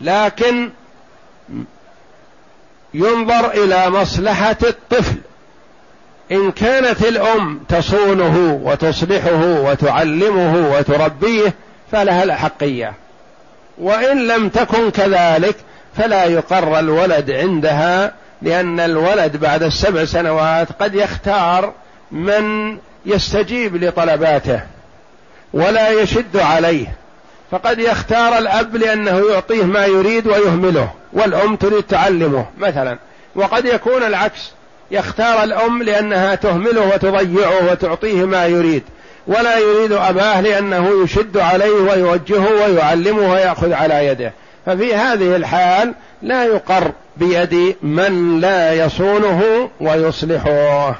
[0.02, 0.70] لكن
[2.94, 5.18] ينظر إلى مصلحة الطفل.
[6.32, 11.54] إن كانت الأم تصونه وتصلحه وتعلمه وتربيه
[11.92, 12.94] فلها الأحقية.
[13.78, 15.56] وإن لم تكن كذلك
[15.98, 21.74] فلا يقر الولد عندها لأن الولد بعد السبع سنوات قد يختار
[22.12, 24.62] من يستجيب لطلباته
[25.54, 26.88] ولا يشد عليه
[27.52, 32.98] فقد يختار الأب لأنه يعطيه ما يريد ويهمله والأم تريد تعلمه مثلا
[33.36, 34.52] وقد يكون العكس
[34.92, 38.84] يختار الأم لأنها تهمله وتضيعه وتعطيه ما يريد
[39.28, 44.34] ولا يريد أباه لأنه يشد عليه ويوجهه ويعلمه ويأخذ على يده.
[44.66, 50.96] ففي هذه الحال لا يقر بيد من لا يصونه ويصلحه.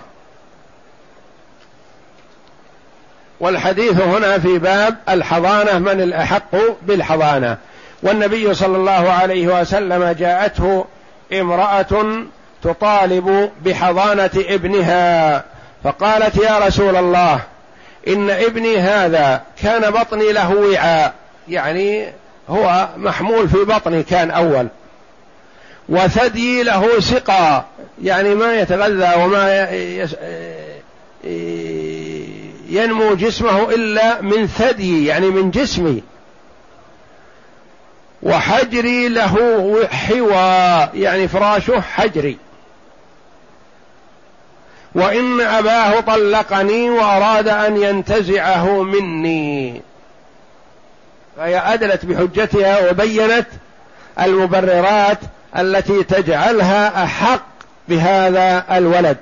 [3.40, 7.58] والحديث هنا في باب الحضانة من الأحق بالحضانة.
[8.04, 10.86] والنبي صلى الله عليه وسلم جاءته
[11.34, 12.24] امرأة
[12.64, 15.44] تطالب بحضانة ابنها
[15.84, 17.40] فقالت يا رسول الله
[18.08, 21.14] إن ابني هذا كان بطني له وعاء.
[21.48, 22.14] يعني
[22.50, 24.68] هو محمول في بطني كان أول.
[25.90, 27.64] وثدي له سقى
[28.04, 29.68] يعني ما يتغذى وما
[32.70, 36.04] ينمو جسمه إلا من ثدي يعني من جسمي.
[38.24, 39.38] وحجري له
[39.92, 42.38] حوى يعني فراشه حجري.
[44.96, 49.82] وإن أباه طلقني وأراد أن ينتزعه مني.
[51.38, 53.48] فهي أدلت بحجتها وبينت
[54.20, 55.20] المبررات
[55.58, 57.46] التي تجعلها أحق
[57.88, 59.18] بهذا الولد.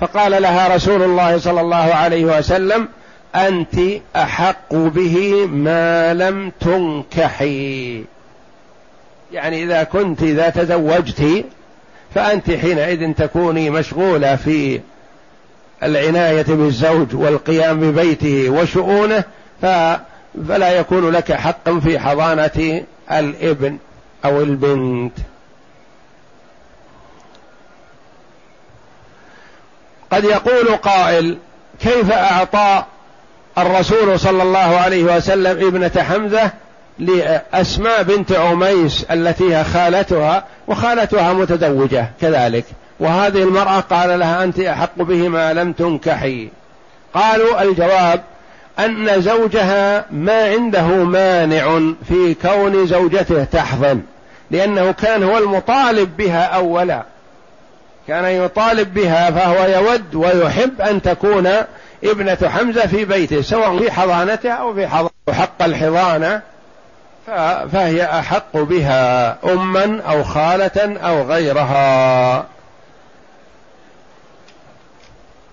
[0.00, 2.88] فقال لها رسول الله صلى الله عليه وسلم
[3.34, 3.74] أنت
[4.16, 8.04] أحق به ما لم تنكحي
[9.32, 11.44] يعني إذا كنت إذا تزوجت
[12.14, 14.80] فأنت حينئذ تكوني مشغولة في
[15.82, 19.24] العناية بالزوج والقيام ببيته وشؤونه
[19.62, 23.76] فلا يكون لك حق في حضانة الإبن
[24.24, 25.12] أو البنت.
[30.14, 31.36] قد يقول قائل
[31.80, 32.84] كيف أعطى
[33.58, 36.50] الرسول صلى الله عليه وسلم ابنة حمزة
[36.98, 42.64] لأسماء بنت عميس التي هي خالتها وخالتها متزوجة كذلك.
[43.00, 46.48] وهذه المرأة قال لها أنت أحق به ما لم تنكحي.
[47.14, 48.22] قالوا الجواب
[48.78, 54.00] أن زوجها ما عنده مانع في كون زوجته تحضن
[54.50, 57.02] لأنه كان هو المطالب بها اولا.
[58.08, 61.50] كان يطالب بها فهو يود ويحب أن تكون
[62.04, 65.10] ابنة حمزة في بيته سواء في حضانته أو في حضانة.
[65.32, 66.42] حق الحضانة
[67.72, 72.46] فهي أحق بها اما أو خالة أو غيرها.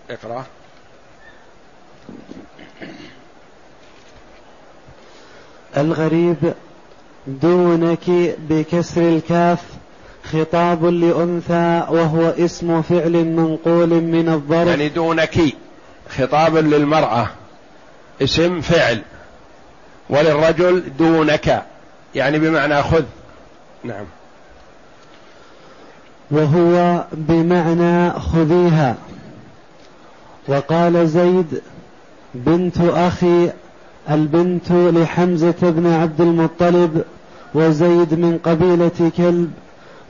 [0.09, 0.45] اقرأ.
[5.77, 6.53] الغريب
[7.27, 9.59] دونك بكسر الكاف
[10.31, 14.67] خطاب لأنثى وهو اسم فعل منقول من الظرف.
[14.67, 15.39] يعني دونك
[16.17, 17.27] خطاب للمرأة
[18.21, 19.01] اسم فعل
[20.09, 21.63] وللرجل دونك
[22.15, 23.03] يعني بمعنى خذ.
[23.83, 24.05] نعم.
[26.31, 28.95] وهو بمعنى خذيها.
[30.47, 31.61] وقال زيد
[32.33, 33.51] بنت أخي
[34.09, 37.03] البنت لحمزة بن عبد المطلب
[37.53, 39.51] وزيد من قبيلة كلب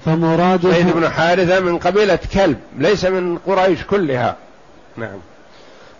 [0.05, 4.35] فمراده زيد بن حارثة من قبيلة كلب ليس من قريش كلها.
[4.97, 5.17] نعم.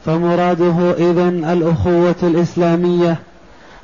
[0.06, 3.18] فمراده إذن الأخوة الإسلامية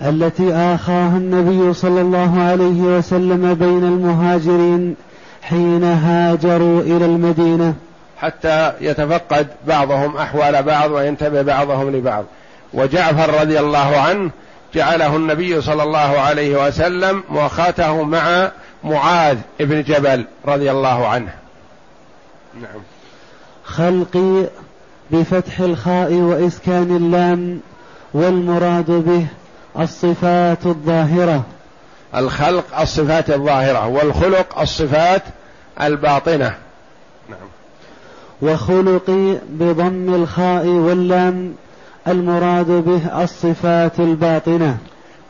[0.02, 4.96] التي آخاها النبي صلى الله عليه وسلم بين المهاجرين
[5.42, 7.74] حين هاجروا إلى المدينة.
[8.18, 12.26] حتى يتفقد بعضهم أحوال بعض وينتبه بعضهم لبعض.
[12.74, 14.32] وجعفر رضي الله عنه
[14.74, 18.52] جعله النبي صلى الله عليه وسلم مؤاخاته مع
[18.88, 21.34] معاذ بن جبل رضي الله عنه.
[22.62, 22.82] نعم.
[23.64, 24.48] خلقي
[25.12, 27.60] بفتح الخاء وإسكان اللام
[28.14, 29.26] والمراد به
[29.80, 31.44] الصفات الظاهرة.
[32.16, 35.24] الخلق الصفات الظاهرة والخلق الصفات
[35.82, 36.56] الباطنة.
[37.30, 37.48] نعم.
[38.42, 41.56] وخلقي بضم الخاء واللام
[42.08, 44.78] المراد به الصفات الباطنة.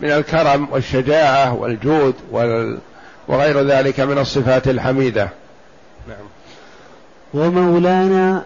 [0.02, 2.80] من الكرم والشجاعة والجود وال...
[3.28, 5.30] وغير ذلك من الصفات الحميدة.
[6.08, 6.28] نعم.
[7.34, 8.44] ومولانا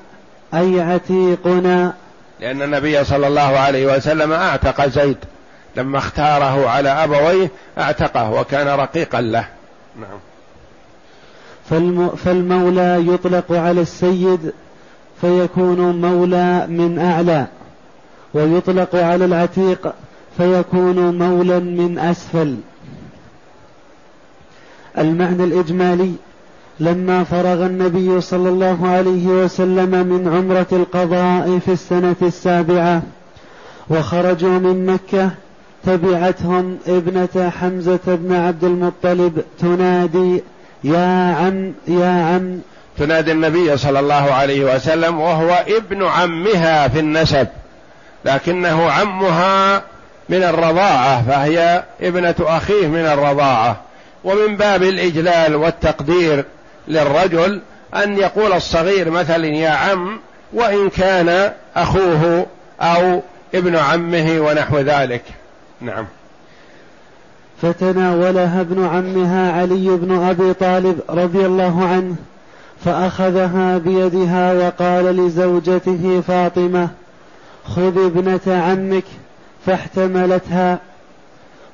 [0.53, 1.93] أي عتيقنا؟
[2.39, 5.17] لأن النبي صلى الله عليه وسلم أعتق زيد.
[5.75, 9.45] لما اختاره على أبويه أعتقه وكان رقيقا له.
[9.99, 10.19] نعم.
[12.15, 14.53] فالمولى يطلق على السيد
[15.21, 17.45] فيكون مولى من أعلى
[18.33, 19.93] ويطلق على العتيق
[20.37, 22.57] فيكون مولى من أسفل.
[24.97, 26.13] المعنى الإجمالي
[26.80, 33.01] لما فرغ النبي صلى الله عليه وسلم من عمرة القضاء في السنة السابعة
[33.89, 35.30] وخرجوا من مكة
[35.86, 40.43] تبعتهم ابنة حمزة بن عبد المطلب تنادي
[40.84, 42.60] يا عم يا عم.
[42.97, 47.47] تنادي النبي صلى الله عليه وسلم وهو ابن عمها في النسب
[48.25, 49.84] لكنه عمها
[50.30, 53.78] من الرضاعة فهي ابنة أخيه من الرضاعة.
[54.24, 56.45] ومن باب الإجلال والتقدير
[56.88, 57.61] للرجل
[57.95, 60.19] أن يقول الصغير مثلا يا عم
[60.53, 62.45] وإن كان أخوه
[62.82, 63.22] أو
[63.55, 65.24] ابن عمه ونحو ذلك.
[65.82, 66.05] نعم.
[67.61, 72.15] فتناولها ابن عمها علي بن أبي طالب رضي الله عنه
[72.86, 76.89] فأخذها بيدها وقال لزوجته فاطمة
[77.65, 79.03] خذ ابنة عمك
[79.65, 80.80] فاحتملتها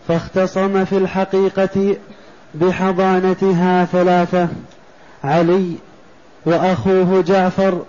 [0.07, 1.95] فاختصم في الحقيقة
[2.61, 4.47] بحضانتها ثلاثة
[5.23, 5.71] علي
[6.45, 7.81] وأخوه جعفر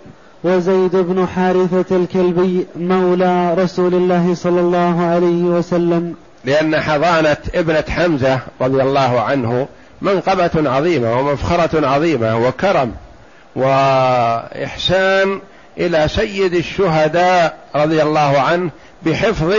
[0.43, 6.15] وزيد بن حارثة الكلبي مولى رسول الله صلى الله عليه وسلم.
[6.45, 9.67] لأن حضانة ابنة حمزة رضي الله عنه
[10.01, 12.93] منقبة عظيمة ومفخرة عظيمة وكرم
[13.55, 15.41] وإحسان
[15.77, 18.69] إلى سيد الشهداء رضي الله عنه
[19.05, 19.53] بحفظ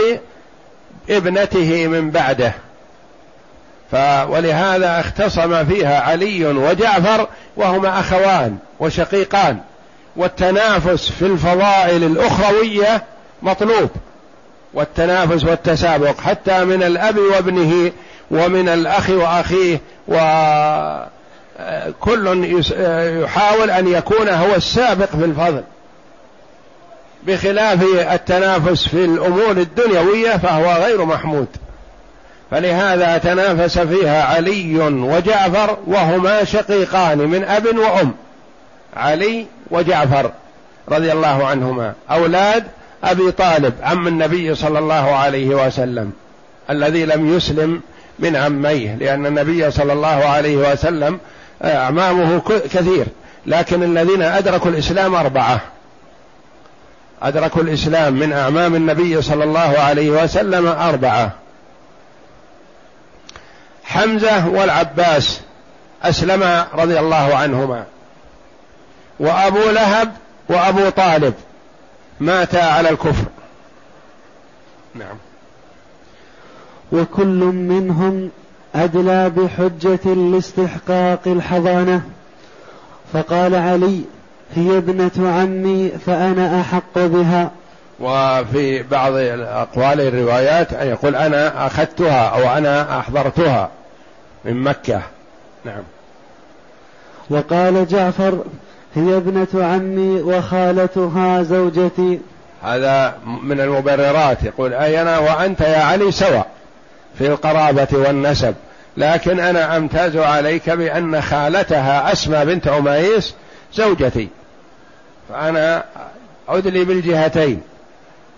[1.09, 2.53] ابنته من بعده.
[4.29, 7.27] ولهذا اختصم فيها علي وجعفر
[7.57, 9.57] وهما أخوان وشقيقان.
[10.15, 13.03] والتنافس في الفضائل الأخروية
[13.41, 13.89] مطلوب.
[14.73, 16.21] والتنافس والتسابق.
[16.21, 17.91] حتى من الأب وابنه
[18.31, 21.07] ومن الأخ وأخيه وكل
[23.23, 25.63] يحاول أن يكون هو السابق في الفضل.
[27.23, 27.83] بخلاف
[28.13, 31.47] التنافس في الأمور الدنيوية فهو غير محمود.
[32.51, 38.13] فلهذا تنافس فيها علي وجعفر وهما شقيقان من أب وأم.
[38.97, 40.31] علي وجعفر
[40.89, 41.93] رضي الله عنهما.
[42.11, 42.63] أولاد
[43.03, 46.11] أبي طالب عم النبي صلى الله عليه وسلم
[46.69, 47.81] الذي لم يسلم
[48.19, 51.19] من عميه لأن النبي صلى الله عليه وسلم
[51.63, 52.41] اعمامه
[52.73, 53.05] كثير.
[53.45, 55.61] لكن الذين أدركوا الإسلام أربعة.
[57.21, 61.31] أدركوا الإسلام من أعمام النبي صلى الله عليه وسلم أربعة.
[63.93, 65.41] حمزة والعباس
[66.03, 67.83] اسلما رضي الله عنهما.
[69.19, 70.11] وأبو لهب
[70.49, 71.33] وأبو طالب
[72.19, 73.25] ماتا على الكفر.
[74.95, 75.17] نعم.
[76.91, 78.29] وكل منهم
[78.75, 82.01] أدلى بحجة لاستحقاق الحضانة.
[83.13, 84.01] فقال علي
[84.55, 87.51] هي ابنة عمي فأنا أحق بها.
[87.99, 93.69] وفي بعض الأقوال الروايات أن يقول أنا أخذتها أو أنا أحضرتها.
[94.45, 95.01] من مكة.
[95.65, 95.83] نعم.
[97.29, 98.43] وقال جعفر
[98.95, 102.19] هي ابنة عمي وخالتها زوجتي.
[102.63, 104.43] هذا من المبررات.
[104.43, 106.47] يقول أي أنا وأنت يا علي سواء
[107.17, 108.55] في القرابة والنسب.
[108.97, 113.35] لكن أنا أمتاز عليك بأن خالتها أسمى بنت أميس
[113.73, 114.29] زوجتي.
[115.29, 115.83] فأنا
[116.49, 117.61] أدلي بالجهتين.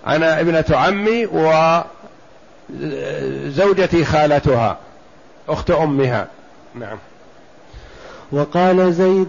[0.07, 1.27] أنا ابنة عمي
[2.69, 4.77] وزوجتي خالتها.
[5.49, 6.27] أخت أمها.
[6.75, 6.97] نعم.
[8.31, 9.27] وقال زيد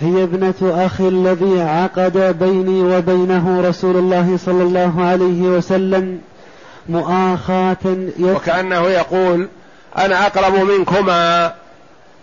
[0.00, 6.20] هي ابنة أخي الذي عقد بيني وبينه رسول الله صلى الله عليه وسلم
[6.88, 9.48] مؤاخاة وكأنه يقول
[9.98, 11.52] أنا أقرب منكما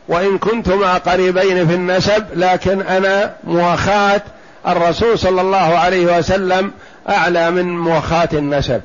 [0.08, 4.22] وإن كنتما قريبين في النسب لكن أنا مؤاخاة
[4.68, 6.72] الرسول صلى الله عليه وسلم
[7.10, 8.82] أعلى من مؤاخاة النسب.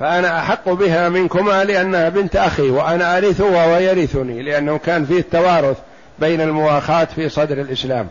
[0.00, 5.76] فأنا أحق بها منكما لأنها بنت أخي وأنا أرثها ويرثني لأنه كان فيه التوارث
[6.18, 8.08] بين المواخاة في صدر الإسلام.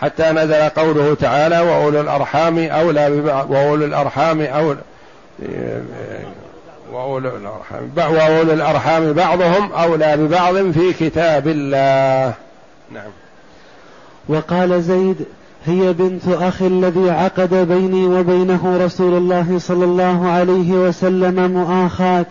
[0.00, 4.80] حتى نزل قوله تعالى وأولو الأرحام أولى ببعض وأولو الأرحام أولى
[6.92, 12.34] وأولو الأرحام وأولو الأرحام بعضهم أولى ببعض في كتاب الله.
[12.90, 13.10] نعم.
[14.28, 15.26] وقال زيد
[15.66, 22.26] هي بنت أخي الذي عقد بيني وبينه رسول الله صلى الله عليه وسلم مؤاخاة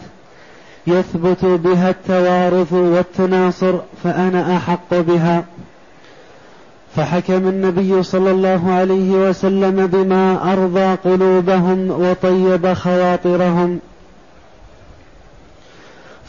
[0.87, 3.73] يثبت بها التوارث والتناصر
[4.03, 5.43] فأنا أحق بها.
[6.95, 13.79] فحكم النبي صلى الله عليه وسلم بما أرضى قلوبهم وطيب خواطرهم.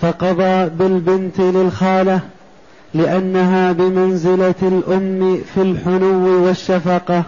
[0.03, 2.21] فقضى بالبنت للخالة
[2.95, 7.23] لأنها بمنزلة الأم في الحنو والشفقة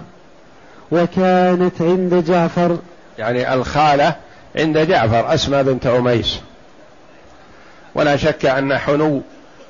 [0.92, 2.78] وكانت عند جعفر.
[3.18, 4.16] يعني الخالة
[4.56, 6.40] عند جعفر أسمى بنت أميس.
[7.94, 9.22] ولا شك أن حنو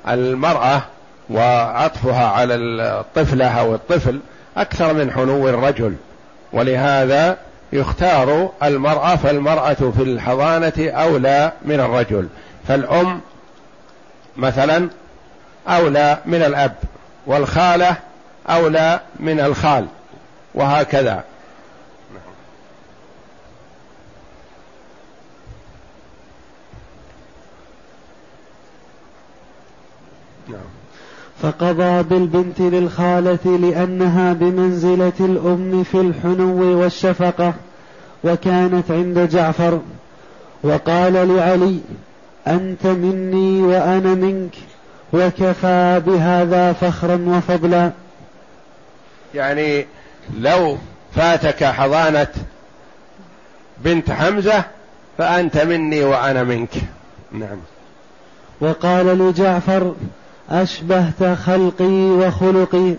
[0.09, 0.81] المرأة
[1.29, 4.19] وعطفها على الطفلة أو الطفل
[4.57, 5.95] أكثر من حنو الرجل.
[6.53, 7.37] ولهذا
[7.73, 12.27] يختار المرأة فالمرأة في الحضانة أولى من الرجل.
[12.67, 13.21] فالأم
[14.37, 14.89] مثلا
[15.67, 16.75] أولى من الأب
[17.27, 17.95] والخالة
[18.49, 19.87] أولى من الخال
[20.55, 21.23] وهكذا
[30.49, 30.59] نعم.
[31.41, 37.53] فقضى بالبنت للخالة لأنها بمنزلة الأم في الحنو والشفقة
[38.23, 39.81] وكانت عند جعفر
[40.63, 41.79] وقال لعلي
[42.47, 44.55] أنت مني وأنا منك
[45.15, 47.91] وكفى بهذا فخرا وفضلا.
[49.35, 49.85] يعني
[50.37, 50.77] لو
[51.15, 52.27] فاتك حضانة
[53.83, 54.63] بنت حمزة
[55.17, 56.73] فأنت مني وأنا منك.
[57.31, 57.57] نعم.
[58.61, 59.93] وقال لجعفر
[60.49, 62.95] أشبهت خلقي وخلقي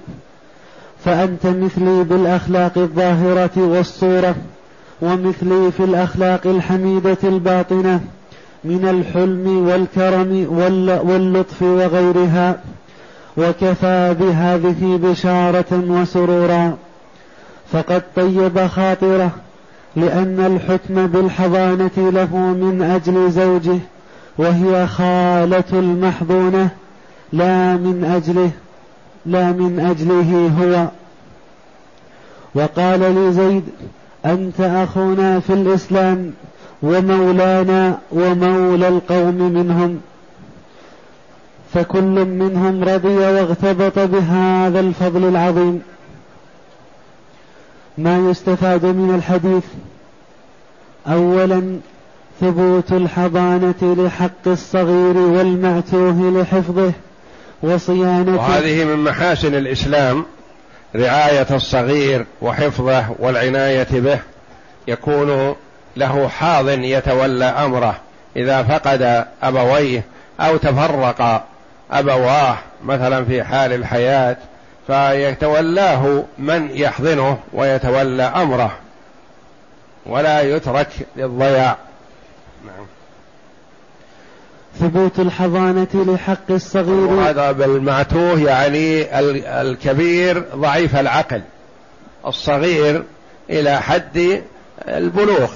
[1.04, 4.34] فأنت مثلي بالأخلاق الظاهرة والصورة
[5.02, 8.00] ومثلي في الأخلاق الحميدة الباطنة.
[8.66, 10.46] من الحلم والكرم
[11.08, 12.60] واللطف وغيرها
[13.36, 16.76] وكفى بهذه بشارة وسرورا.
[17.72, 19.30] فقد طيب خاطره
[19.96, 23.78] لأن الحكم بالحضانة له من أجل زوجه
[24.38, 26.68] وهي خالة المحضونة
[27.32, 28.50] لا من أجله
[29.26, 30.88] لا من أجله هو.
[32.54, 33.64] وقال لزيد
[34.26, 36.32] أنت أخونا في الإسلام.
[36.82, 40.00] ومولانا ومولى القوم منهم
[41.74, 45.82] فكل منهم رضي واغتبط بهذا الفضل العظيم.
[47.98, 49.64] ما يستفاد من الحديث
[51.06, 51.78] اولا
[52.40, 56.92] ثبوت الحضانة لحق الصغير والمعتوه لحفظه
[57.62, 60.24] وصيانته وهذه من محاسن الإسلام
[60.96, 64.18] رعاية الصغير وحفظه والعناية به
[64.88, 65.54] يكون
[65.96, 67.96] له حاض يتولى أمره.
[68.36, 70.04] إذا فقد أبويه
[70.40, 71.46] أو تفرق
[71.90, 74.36] أبواه مثلا في حال الحياة
[74.86, 78.72] فيتولاه من يحضنه ويتولى أمره.
[80.06, 81.76] ولا يترك للضياع.
[82.66, 82.86] نعم.
[84.80, 87.30] ثبوت الحضانة لحق الصغير.
[87.30, 89.18] هذا بالمعتوه يعني
[89.60, 91.42] الكبير ضعيف العقل.
[92.26, 93.02] الصغير
[93.50, 94.42] إلى حد
[94.88, 95.52] البلوغ.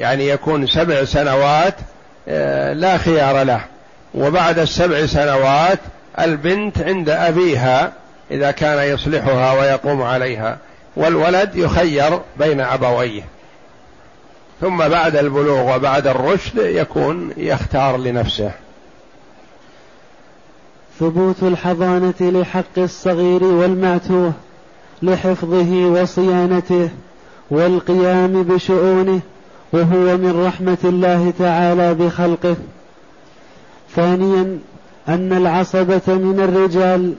[0.00, 1.74] يعني يكون سبع سنوات
[2.28, 3.60] آه، لا خيار له.
[4.14, 5.78] وبعد السبع سنوات
[6.18, 7.92] البنت عند أبيها
[8.30, 10.58] إذا كان يصلحها ويقوم عليها
[10.96, 13.22] والولد يخير بين أبويه.
[14.60, 18.50] ثم بعد البلوغ وبعد الرشد يكون يختار لنفسه.
[21.00, 24.32] ثبوت الحضانة لحق الصغير والمعتوه
[25.02, 26.88] لحفظه وصيانته
[27.50, 29.20] والقيام بشؤونه
[29.72, 32.56] وهو من رحمة الله تعالى بخلقه.
[33.96, 34.58] ثانيا
[35.08, 37.14] أن العصبة من الرجال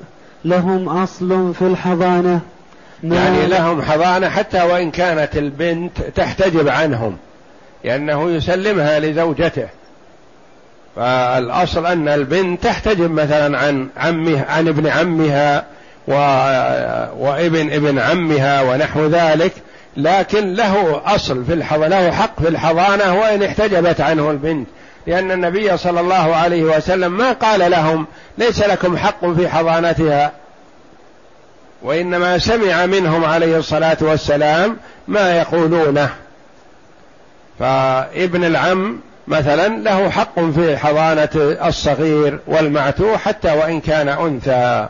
[0.45, 2.39] لهم أصل في الحضانة.
[3.03, 7.17] يعني لهم حضانة حتى وإن كانت البنت تحتجب عنهم
[7.83, 9.67] لأنه يسلمها لزوجته.
[10.95, 15.65] فالأصل أن البنت تحتجب مثلا عن عمه عن ابن عمها.
[17.17, 19.53] وابن ابن عمها ونحو ذلك.
[19.97, 24.67] لكن له أصل في الحضانة له حق في الحضانة وإن احتجبت عنه البنت.
[25.07, 28.05] لأن النبي صلى الله عليه وسلم ما قال لهم
[28.37, 30.31] ليس لكم حق في حضانتها.
[31.81, 34.77] وإنما سمع منهم عليه الصلاة والسلام
[35.07, 36.09] ما يقولونه.
[37.59, 41.29] فابن العم مثلا له حق في حضانة
[41.67, 44.87] الصغير والمعتوه حتى وإن كان أنثى.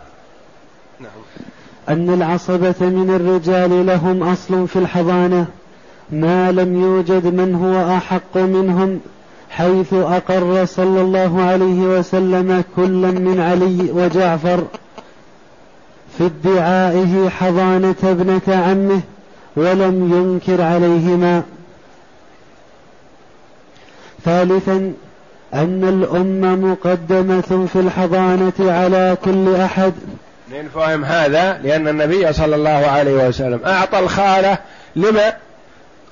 [1.91, 5.45] أن العصبة من الرجال لهم أصل في الحضانة
[6.11, 8.99] ما لم يوجد من هو أحق منهم
[9.49, 14.63] حيث أقر صلى الله عليه وسلم كلا من علي وجعفر
[16.17, 19.01] في ادعائه حضانة ابنة عمه
[19.55, 21.43] ولم ينكر عليهما.
[24.25, 24.93] ثالثا
[25.53, 29.93] أن الأم مقدمة في الحضانة على كل أحد
[30.53, 34.57] نفهم هذا لأن النبي صلى الله عليه وسلم أعطى الخالة
[34.95, 35.33] لما؟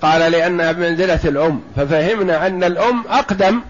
[0.02, 1.62] قال لأنها بمنزلة الأم.
[1.76, 3.62] ففهمنا أن الأم أقدم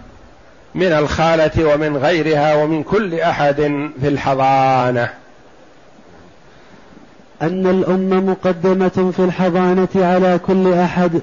[0.76, 3.56] من الخالة ومن غيرها ومن كل أحد
[4.02, 5.10] في الحضانة.
[7.42, 11.22] أن الأم مقدمة في الحضانة على كل أحد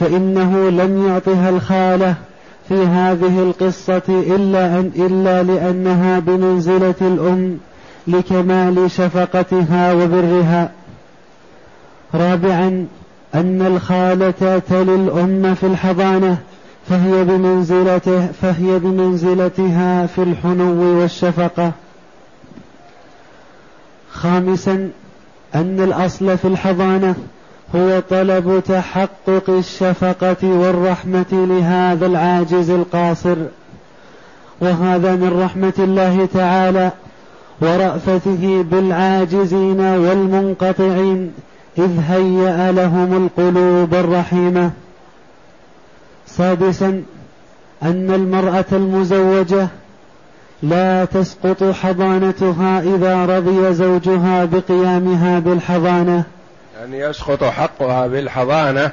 [0.00, 2.14] فإنه لم يعطها الخالة
[2.68, 7.58] في هذه القصة إلا, أن إلا لأنها بمنزلة الأم.
[8.06, 10.70] لكمال شفقتها وبرها.
[12.14, 12.86] رابعا
[13.34, 16.38] أن الخالة تلي الأم في الحضانة
[16.88, 21.72] فهي بمنزلته فهي بمنزلتها في الحنو والشفقة.
[24.12, 24.90] خامسا
[25.54, 27.14] أن الأصل في الحضانة
[27.76, 33.36] هو طلب تحقق الشفقة والرحمة لهذا العاجز القاصر.
[34.60, 36.90] وهذا من رحمة الله تعالى
[37.60, 41.32] ورأفته بالعاجزين والمنقطعين
[41.78, 44.70] إذ هيأ لهم القلوب الرحيمة.
[46.26, 47.02] سادسا
[47.82, 49.68] أن المرأة المزوجة
[50.62, 56.24] لا تسقط حضانتها إذا رضي زوجها بقيامها بالحضانة.
[56.80, 58.90] يعني يسقط حقها بالحضانة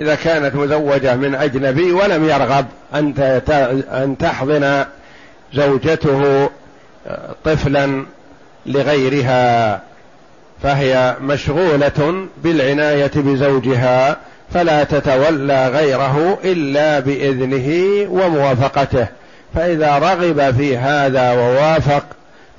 [0.00, 3.14] إذا كانت مزوجة من أجنبي ولم يرغب أن
[3.90, 4.84] أن تحضن
[5.54, 6.48] زوجته
[7.44, 8.04] طفلا
[8.66, 9.80] لغيرها
[10.62, 14.16] فهي مشغولة بالعناية بزوجها
[14.54, 19.06] فلا تتولى غيره إلا بإذنه وموافقته.
[19.54, 22.04] فإذا رغب في هذا ووافق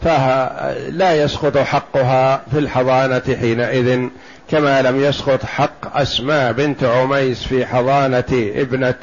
[0.02, 4.08] فلا يسقط حقها في الحضانة حينئذ
[4.52, 8.96] كما لم يسقط حق أسماء بنت عميس في حضانة ابنة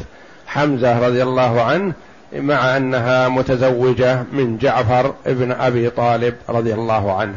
[0.46, 1.92] حمزة رضي الله عنه
[2.40, 7.36] مع أنها متزوجة من جعفر ابن أبي طالب رضي الله عنه.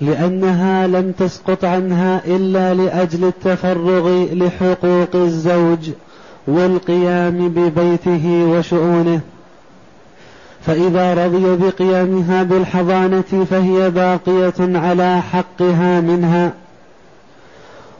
[0.00, 5.90] لأنها لم تسقط عنها إلا لأجل التفرغ لحقوق الزوج
[6.46, 9.20] والقيام ببيته وشؤونه.
[10.66, 16.52] فإذا رضي بقيامها بالحضانة فهي باقية على حقها منها.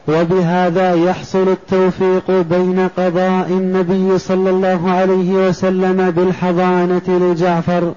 [0.07, 7.93] وبهذا يحصل التوفيق بين قضاء النبي صلى الله عليه وسلم بالحضانة لجعفر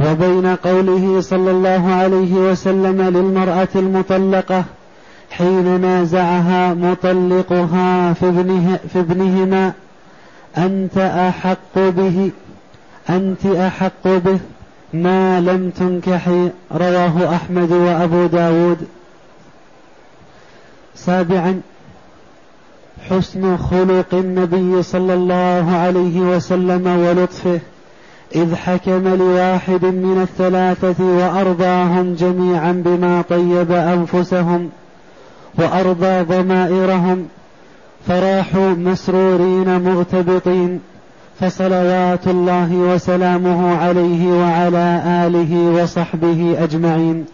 [0.00, 4.64] وبين قوله صلى الله عليه وسلم للمرأة المطلقة
[5.30, 9.72] حين نازعها مطلقها في, ابنه في ابنهما
[10.58, 12.30] أنت أحق به
[13.10, 14.38] أنت أحق به
[14.94, 18.78] ما لم تنكحي رواه أحمد وأبو داود.
[21.06, 21.60] سابعا
[23.10, 27.60] حسن خلق النبي صلى الله عليه وسلم ولطفه
[28.34, 34.70] إذ حكم لواحد من الثلاثة وأرضاهم جميعا بما طيب أنفسهم
[35.58, 37.26] وأرضى ضمائرهم
[38.08, 40.80] فراحوا مسرورين مغتبطين
[41.40, 47.24] فصلوات الله وسلامه عليه وعلى آله وصحبه أجمعين.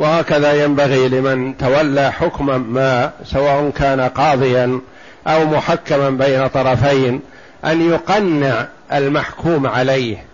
[0.00, 4.80] وهكذا ينبغي لمن تولى حكما ما سواء كان قاضيا
[5.26, 7.20] أو محكما بين طرفين
[7.64, 10.24] أن يقنع المحكوم عليه.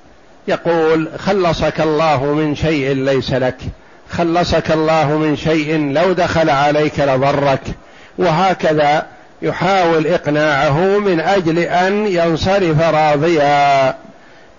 [0.49, 3.57] يقول خلصك الله من شيء ليس لك
[4.11, 7.63] خلصك الله من شيء لو دخل عليك لضرك.
[8.19, 9.07] وهكذا
[9.43, 13.95] يحاول إقناعه من أجل أن ينصرف راضيا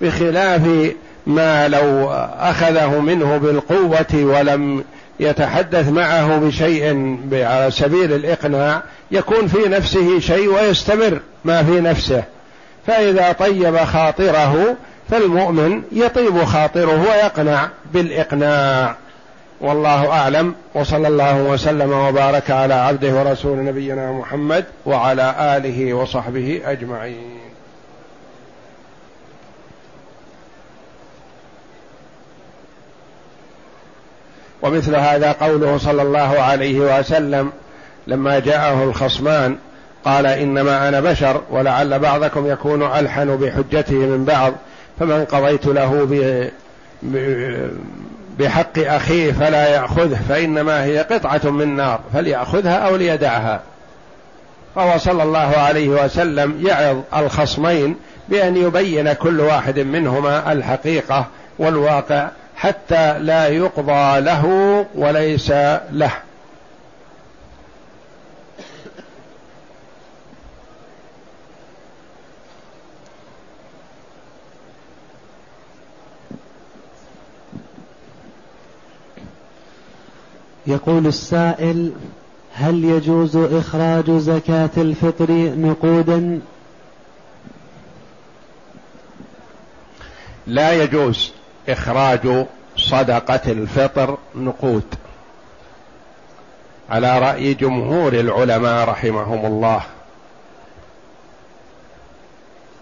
[0.02, 0.92] بخلاف
[1.28, 4.84] ما لو أخذه منه بالقوة ولم
[5.20, 12.24] يتحدث معه بشيء على سبيل الإقناع يكون في نفسه شيء ويستمر ما في نفسه.
[12.88, 14.76] فإذا طيب خاطره
[15.10, 18.96] فالمؤمن يطيب خاطره ويقنع بالإقناع.
[19.62, 20.56] والله أعلم.
[20.74, 27.57] وصلى الله وسلم وبارك على عبده ورسول نبينا محمد وعلى آله وصحبه أجمعين.
[34.62, 37.52] ومثل هذا قوله صلى الله عليه وسلم
[38.08, 39.58] لما جاءه الخصمان
[40.06, 44.54] قال إنما أنا بشر ولعل بعضكم يكون ألحن بحجته من بعض
[45.00, 46.08] فمن قضيت له
[48.40, 53.62] بحق أخيه فلا يأخذه فإنما هي قطعة من نار فليأخذها أو ليدعها.
[54.76, 57.96] فهو صلى الله عليه وسلم يعظ الخصمين
[58.30, 61.26] بأن يبين كل واحد منهما الحقيقة
[61.60, 62.28] والواقع
[62.58, 65.52] حتى لا يقضى له وليس
[65.92, 66.12] له.
[80.68, 81.92] يقول السائل
[82.54, 86.42] هل يجوز إخراج زكاة الفطر نقودا؟
[90.48, 91.37] لا يجوز.
[91.70, 92.46] إخراج
[92.78, 94.96] صدقة الفطر نقود.
[96.90, 99.82] على رأي جمهور العلماء رحمهم الله.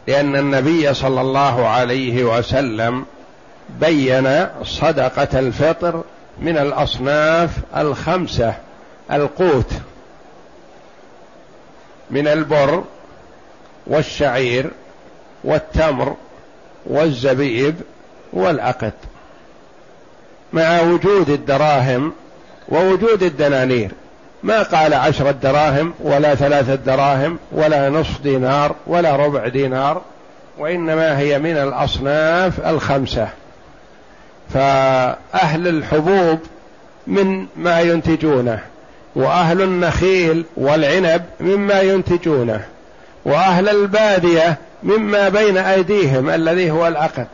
[0.08, 3.06] لأن النبي صلى الله عليه وسلم
[3.70, 6.04] بين صدقة الفطر
[6.40, 8.54] من الأصناف الخمسة.
[9.12, 9.72] القوت
[12.12, 12.84] من البر
[13.88, 14.72] والشعير
[15.44, 16.16] والتمر
[16.86, 17.76] والزبيب
[18.36, 18.94] والعقد
[20.54, 22.14] مع وجود الدراهم
[22.70, 23.92] ووجود الدنانير.
[24.44, 30.02] ما قال عشرة دراهم ولا ثلاثة دراهم ولا نصف دينار ولا ربع دينار
[30.58, 33.28] وإنما هي من الأصناف الخمسة.
[34.54, 36.40] فأهل الحبوب
[37.08, 38.60] من ما ينتجونه
[39.16, 42.66] وأهل النخيل والعنب مما ينتجونه
[43.26, 47.28] وأهل البادية مما بين أيديهم الذي هو العقد.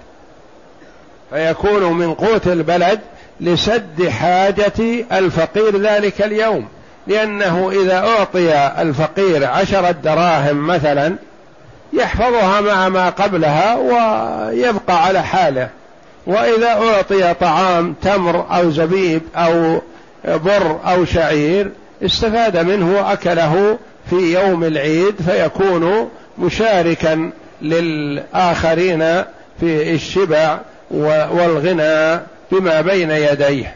[1.33, 2.99] فيكون من قوت البلد
[3.41, 6.67] لسد حاجة الفقير ذلك اليوم.
[7.07, 11.15] لأنه إذا أعطي الفقير عشرة دراهم مثلا
[11.93, 15.69] يحفظها مع ما قبلها ويبقى على حاله.
[16.27, 19.81] وإذا أعطي طعام تمر أو زبيب أو
[20.25, 21.71] بر أو شعير
[22.05, 23.77] استفاد منه وأكله
[24.09, 28.99] في يوم العيد فيكون مشاركا للآخرين
[29.59, 30.59] في الشبع
[30.93, 32.21] والغنى
[32.51, 33.75] بما بين يديه.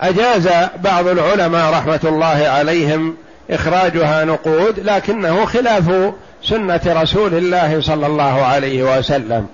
[0.00, 0.48] أجاز
[0.84, 3.16] بعض العلماء رحمة الله عليهم
[3.50, 6.12] إخراجها نقود لكنه خلاف
[6.44, 9.46] سنة رسول الله صلى الله عليه وسلم.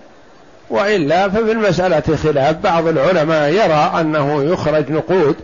[0.70, 2.57] وإلا ففي المسألة خلاف.
[2.57, 5.36] بعض العلماء يرى أنه يخرج نقود.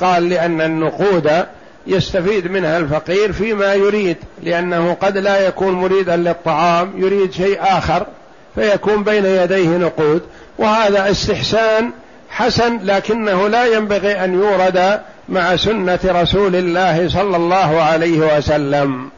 [0.00, 1.44] قال لأن النقود
[1.86, 8.06] يستفيد منها الفقير فيما يريد لأنه قد لا يكون مريدا للطعام يريد شيء آخر
[8.54, 10.22] فيكون بين يديه نقود.
[10.58, 11.90] وهذا استحسان
[12.30, 19.08] حسن لكنه لا ينبغي أن يورد مع سنة رسول الله صلى الله عليه وسلم.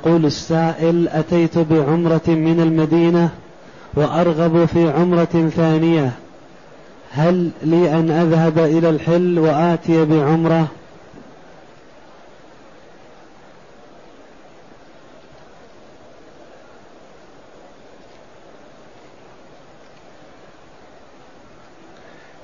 [0.00, 3.30] يقول السائل أتيت بعمرة من المدينة
[3.94, 6.10] وأرغب في عمرة ثانية.
[7.12, 10.66] هل لي أن أذهب إلى الحل وآتي بعمرة؟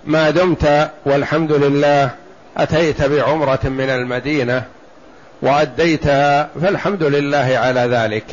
[0.05, 2.11] ما دمت والحمد لله
[2.57, 4.76] أتيت بعمرة من المدينة
[5.43, 8.25] وأديتها فالحمد لله على ذلك.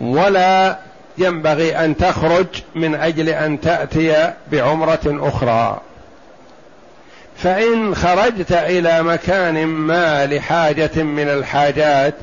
[0.00, 0.78] ولا
[1.18, 5.80] ينبغي أن تخرج من أجل أن تأتي بعمرة أخرى.
[7.36, 12.14] فإن خرجت إلى مكان ما لحاجة من الحاجات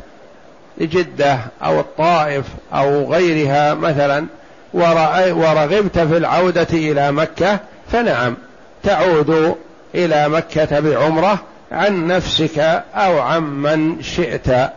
[0.81, 4.25] جدة أو الطائف أو غيرها مثلا
[4.73, 7.59] ورغبت في العودة إلى مكة
[7.91, 8.35] فنعم
[8.83, 9.55] تعود
[9.95, 11.39] إلى مكة بعمرة
[11.71, 12.59] عن نفسك
[12.95, 14.69] أو عن من شئت.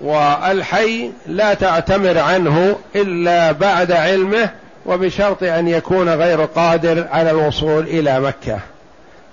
[0.00, 4.50] والحي لا تعتمر عنه إلا بعد علمه
[4.86, 8.58] وبشرط أن يكون غير قادر على الوصول إلى مكة.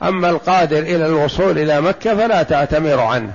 [0.04, 3.32] أما القادر إلى الوصول إلى مكة فلا تعتمر عنه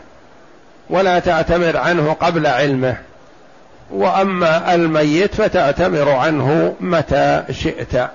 [0.91, 2.97] ولا تعتمر عنه قبل علمه.
[3.91, 8.11] وأما الميت فتعتمر عنه متى شئت.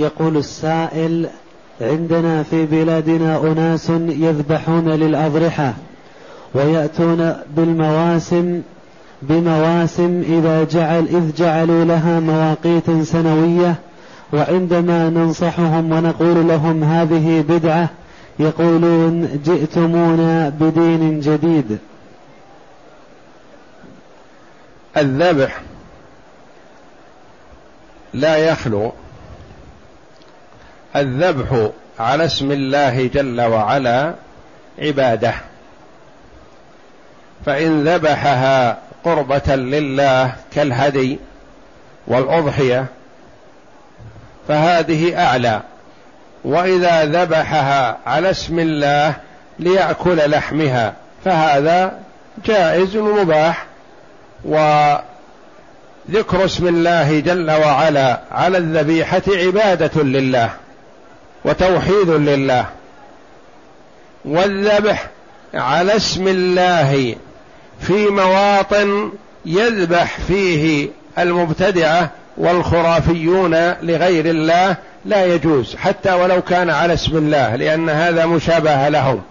[0.00, 1.28] يقول السائل
[1.80, 5.74] عندنا في بلادنا أناس يذبحون للأضرحة
[6.54, 8.62] ويأتون بالمواسم
[9.22, 13.74] بمواسم إذا جعل إذ جعلوا لها مواقيت سنوية
[14.32, 17.88] وعندما ننصحهم ونقول لهم هذه بدعة
[18.38, 21.78] يقولون جئتمونا بدين جديد.
[24.96, 25.60] الذبح
[28.14, 28.92] لا يخلو
[30.96, 31.68] الذبح
[31.98, 34.14] على اسم الله جل وعلا
[34.78, 35.34] عبادة.
[37.46, 41.18] فإن ذبحها قربة لله كالهدي
[42.06, 42.86] والأضحية
[44.48, 45.60] فهذه أعلى.
[46.44, 49.14] وإذا ذبحها على اسم الله
[49.58, 51.98] ليأكل لحمها فهذا
[52.44, 53.66] جائز ومباح.
[54.44, 55.04] وذكر
[56.44, 60.50] اسم الله جل وعلا على الذبيحة عبادة لله.
[61.44, 62.66] وتوحيد لله
[64.24, 65.06] والذبح
[65.54, 67.16] على اسم الله
[67.80, 69.12] في مواطن
[69.46, 70.88] يذبح فيه
[71.18, 78.88] المبتدعة والخرافيون لغير الله لا يجوز حتى ولو كان على اسم الله لأن هذا مشابه
[78.88, 79.22] لهم.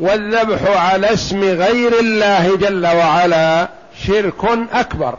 [0.00, 3.68] والذبح على اسم غير الله جل وعلا
[4.06, 5.14] شرك أكبر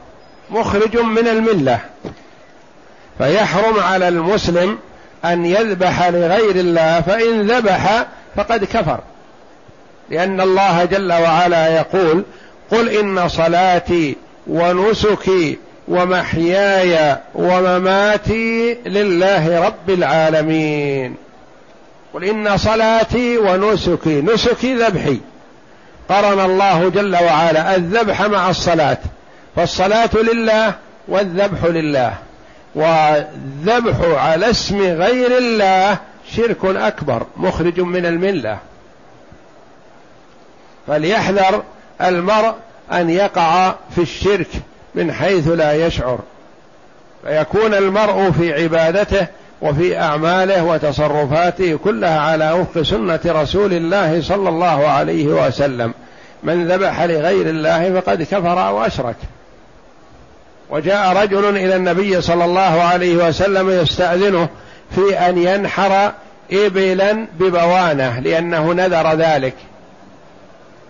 [0.49, 1.79] مخرج من الملة.
[3.17, 4.77] فيحرم على المسلم
[5.25, 8.05] أن يذبح لغير الله فإن ذبح
[8.35, 8.99] فقد كفر.
[10.09, 12.23] لأن الله جل وعلا يقول
[12.71, 14.15] قل إن صلاتي
[14.47, 15.57] ونسكي
[15.87, 21.15] ومحياي ومماتي لله رب العالمين.
[22.13, 25.19] قل إن صلاتي ونسكي نسكي ذبحي.
[26.09, 28.97] قرن الله جل وعلا الذبح مع الصلاة
[29.55, 30.73] فالصلاة لله
[31.07, 32.13] والذبح لله.
[32.77, 35.97] والذبح على اسم غير الله
[36.35, 38.57] شرك أكبر مخرج من الملة.
[40.87, 41.63] فليحذر
[42.01, 42.53] المرء
[42.91, 44.47] أن يقع في الشرك
[44.95, 46.19] من حيث لا يشعر.
[47.23, 49.27] فيكون المرء في عبادته
[49.61, 55.93] وفي أعماله وتصرفاته كلها على وفق سنة رسول الله صلى الله عليه وسلم.
[56.43, 59.15] من ذبح لغير الله فقد كفر أو أشرك.
[60.69, 64.49] وجاء رجل إلى النبي صلى الله عليه وسلم يستأذنه
[64.95, 66.11] في أن ينحر
[66.51, 69.53] إبلا ببوانة لأنه نذر ذلك.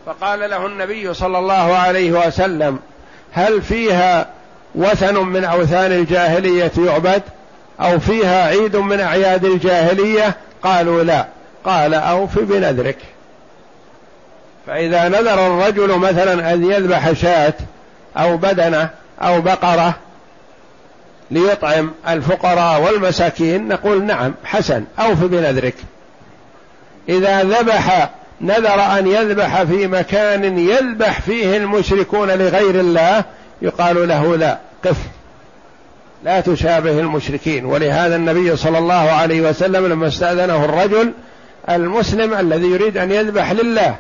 [0.06, 2.80] فقال له النبي صلى الله عليه وسلم
[3.32, 4.28] هل فيها
[4.76, 7.22] وثن من أوثان الجاهلية يعبد؟
[7.82, 11.26] أو فيها عيد من أعياد الجاهلية؟ قالوا لا.
[11.66, 12.98] قال أوف بنذرك.
[14.68, 17.54] فإذا نذر الرجل مثلا أن يذبح شاة
[18.18, 18.90] أو بدنة
[19.22, 19.96] أو بقرة
[21.32, 25.76] ليطعم الفقراء والمساكين نقول نعم حسن أوف بنذرك.
[27.10, 28.10] إذا ذبح
[28.42, 33.24] نذر أن يذبح في مكان يذبح فيه المشركون لغير الله
[33.62, 34.98] يقال له لا قف.
[36.24, 37.66] لا تشابه المشركين.
[37.66, 41.12] ولهذا النبي صلى الله عليه وسلم لما استأذنه الرجل
[41.70, 43.96] المسلم الذي يريد أن يذبح لله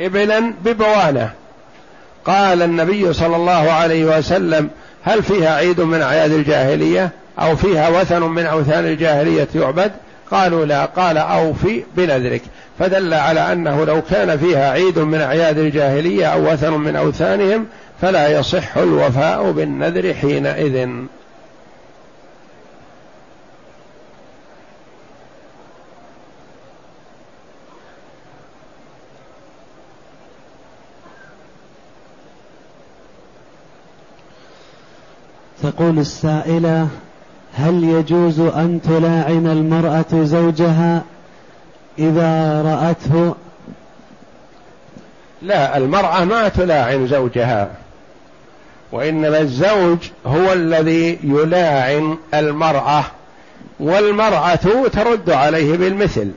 [0.00, 1.30] ابلا ببوانة.
[2.24, 4.70] قال النبي صلى الله عليه وسلم
[5.02, 9.92] هل فيها عيد من أعياد الجاهلية؟ أو فيها وثن من أوثان الجاهلية يعبد؟
[10.30, 10.84] قالوا لا.
[10.84, 12.42] قال أوفي بنذرك.
[12.78, 17.66] فدل على أنه لو كان فيها عيد من أعياد الجاهلية أو وثن من أوثانهم
[18.02, 20.88] فلا يصح الوفاء بالنذر حينئذ.
[35.76, 36.88] تقول السائلة
[37.54, 41.02] هل يجوز أن تلاعن المرأة زوجها
[41.98, 43.34] إذا رأته؟
[45.42, 47.70] لا المرأة ما تلاعن زوجها
[48.92, 53.04] وإنما الزوج هو الذي يلاعن المرأة
[53.80, 56.30] والمرأة ترد عليه بالمثل.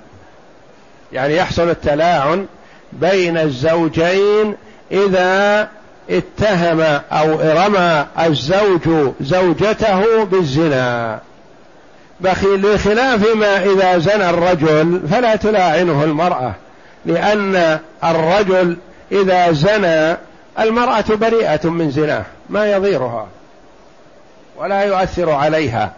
[1.14, 2.46] يعني يحصل التلاعن
[2.94, 4.56] بين الزوجين
[4.92, 5.70] إذا
[6.10, 6.82] اتهم
[7.12, 11.20] أو رمى الزوج زوجته بالزنا.
[12.20, 16.54] بخلاف ما إذا زنى الرجل فلا تلاعنه المرأة
[17.06, 18.78] لأن الرجل
[19.12, 20.18] إذا زنى
[20.60, 23.28] المرأة بريئة من زناه ما يضيرها
[24.58, 25.92] ولا يؤثر عليها.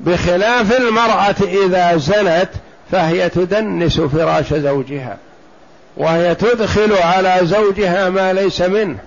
[0.00, 1.36] بخلاف المرأة
[1.66, 2.48] إذا زنت
[2.92, 5.16] فهي تدنس فراش زوجها.
[5.96, 8.98] وهي تدخل على زوجها ما ليس منه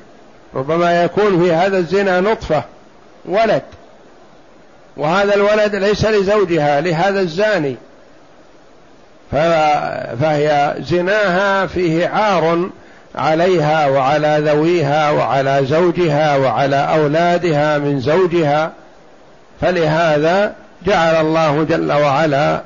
[0.55, 2.63] ربما يكون في هذا الزنا نطفة
[3.25, 3.61] ولد.
[4.97, 7.75] وهذا الولد ليس لزوجها لهذا الزاني.
[10.21, 12.69] فهي زناها فيه عار
[13.15, 18.71] عليها وعلى ذويها وعلى زوجها وعلى أولادها من زوجها.
[19.61, 20.53] فلهذا
[20.85, 22.61] جعل الله جل وعلا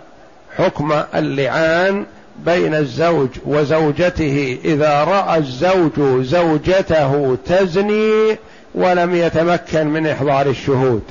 [0.57, 2.05] حكم اللعان
[2.45, 8.37] بين الزوج وزوجته إذا رأى الزوج زوجته تزني
[8.75, 11.03] ولم يتمكن من إحضار الشهود.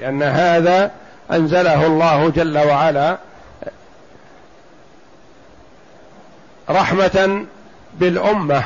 [0.00, 0.90] لأن هذا
[1.32, 3.18] أنزله الله جل وعلا
[6.70, 7.44] رحمة
[7.94, 8.64] بالأمة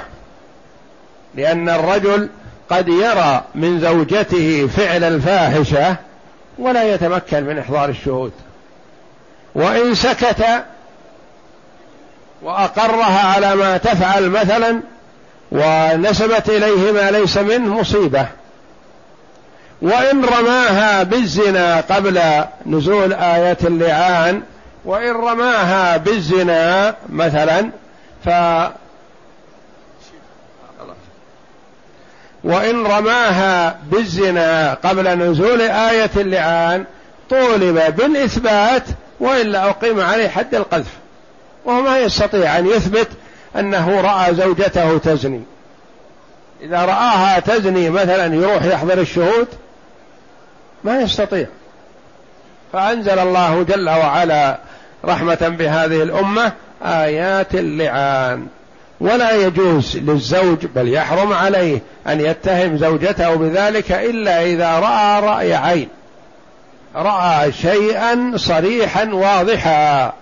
[1.34, 2.28] لأن الرجل
[2.70, 5.96] قد يرى من زوجته فعل الفاحشة
[6.58, 8.32] ولا يتمكن من إحضار الشهود.
[9.54, 10.44] وإن سكت
[12.42, 14.80] وأقرها على ما تفعل مثلا
[15.52, 18.26] ونسبت إليه ما ليس منه مصيبة.
[19.82, 22.20] وإن رماها بالزنا قبل
[22.66, 24.42] نزول آية اللعان
[24.84, 27.70] وإن رماها بالزنا مثلا
[28.24, 28.28] ف
[32.44, 36.84] وإن رماها بالزنا قبل نزول آية اللعان
[37.30, 38.82] طولب بالإثبات
[39.20, 40.97] وإلا أقيم عليه حد القذف.
[41.64, 43.08] وهو ما يستطيع أن يثبت
[43.56, 45.42] أنه رأى زوجته تزني.
[46.62, 49.48] إذا رآها تزني مثلا يروح يحضر الشهود
[50.84, 51.46] ما يستطيع.
[52.72, 54.58] فأنزل الله جل وعلا
[55.04, 56.52] رحمة بهذه الأمة
[56.84, 58.46] آيات اللعان.
[59.00, 65.88] ولا يجوز للزوج بل يحرم عليه أن يتهم زوجته بذلك إلا إذا رأى رأي عين.
[66.96, 70.12] رأى شيئا صريحا واضحا.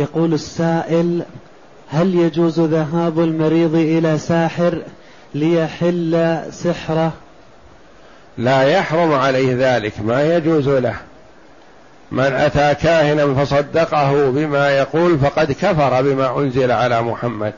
[0.00, 1.22] يقول السائل
[1.88, 4.82] هل يجوز ذهاب المريض إلى ساحر
[5.34, 7.12] ليحل سحره؟
[8.38, 10.94] لا يحرم عليه ذلك ما يجوز له.
[12.12, 17.52] من أتى كاهنا فصدقه بما يقول فقد كفر بما أنزل على محمد.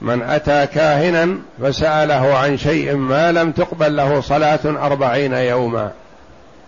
[0.00, 5.90] من أتى كاهنا فسأله عن شيء ما لم تقبل له صلاة أربعين يوما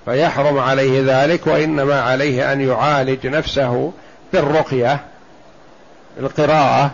[0.04, 3.92] فيحرم عليه ذلك وإنما عليه أن يعالج نفسه
[4.34, 5.00] بالرقية
[6.20, 6.90] القراءة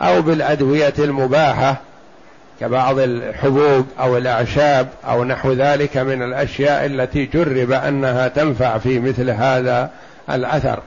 [0.00, 1.76] أو بالأدوية المباحة
[2.60, 9.30] كبعض الحبوب أو الأعشاب أو نحو ذلك من الأشياء التي جرب أنها تنفع في مثل
[9.30, 9.90] هذا
[10.30, 10.80] الأثر.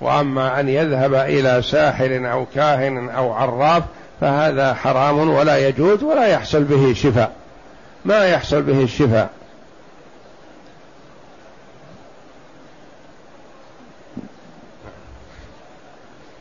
[0.00, 3.82] وأما أن يذهب إلى ساحر أو كاهن أو عراف
[4.20, 7.32] فهذا حرام ولا يجوز ولا يحصل به شفاء.
[8.04, 9.30] ما يحصل به الشفاء.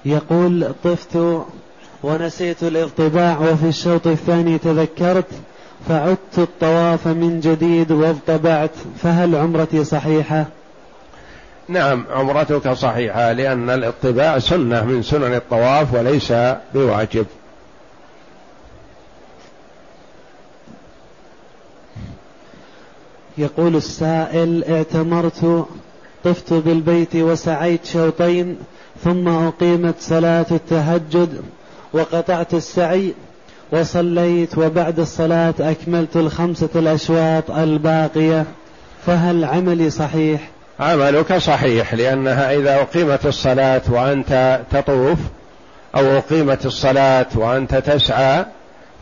[0.07, 1.43] يقول طفت
[2.03, 5.25] ونسيت الاضطباع وفي الشوط الثاني تذكرت
[5.89, 8.71] فعدت الطواف من جديد واضطبعت
[9.03, 10.45] فهل عمرتي صحيحة؟
[11.67, 16.33] نعم عمرتك صحيحة لأن الاطباع سنة من سنن الطواف وليس
[16.73, 17.25] بواجب.
[23.37, 25.65] يقول السائل اعتمرت
[26.23, 28.57] طفت بالبيت وسعيت شوطين
[29.03, 31.41] ثم أقيمت صلاة التهجد
[31.93, 33.13] وقطعت السعي
[33.71, 38.45] وصليت وبعد الصلاة أكملت الخمسة الأشواط الباقية
[39.05, 40.41] فهل عملي صحيح؟
[40.79, 45.19] عملك صحيح لأنها إذا أقيمت الصلاة وأنت تطوف
[45.95, 48.45] أو أقيمت الصلاة وأنت تسعى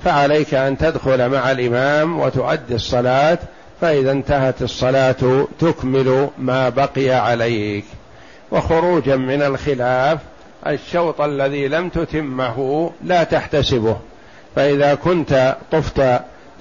[0.03, 3.37] فعليك أن تدخل مع الإمام وتؤدي الصلاة
[3.81, 7.85] فإذا انتهت الصلاة تكمل ما بقي عليك
[8.51, 10.19] وخروجا من الخلاف
[10.67, 13.97] الشوط الذي لم تتمه لا تحتسبه.
[14.55, 16.01] فإذا كنت طفت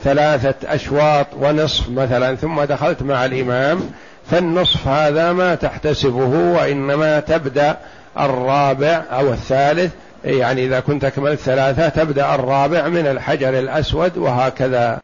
[0.05, 3.81] ثلاثة أشواط ونصف مثلا ثم دخلت مع الإمام
[4.31, 7.77] فالنصف هذا ما تحتسبه وإنما تبدأ
[8.19, 9.93] الرابع أو الثالث.
[10.25, 15.01] يعني إذا كنت أكملت ثلاثة تبدأ الرابع من الحجر الأسود وهكذا.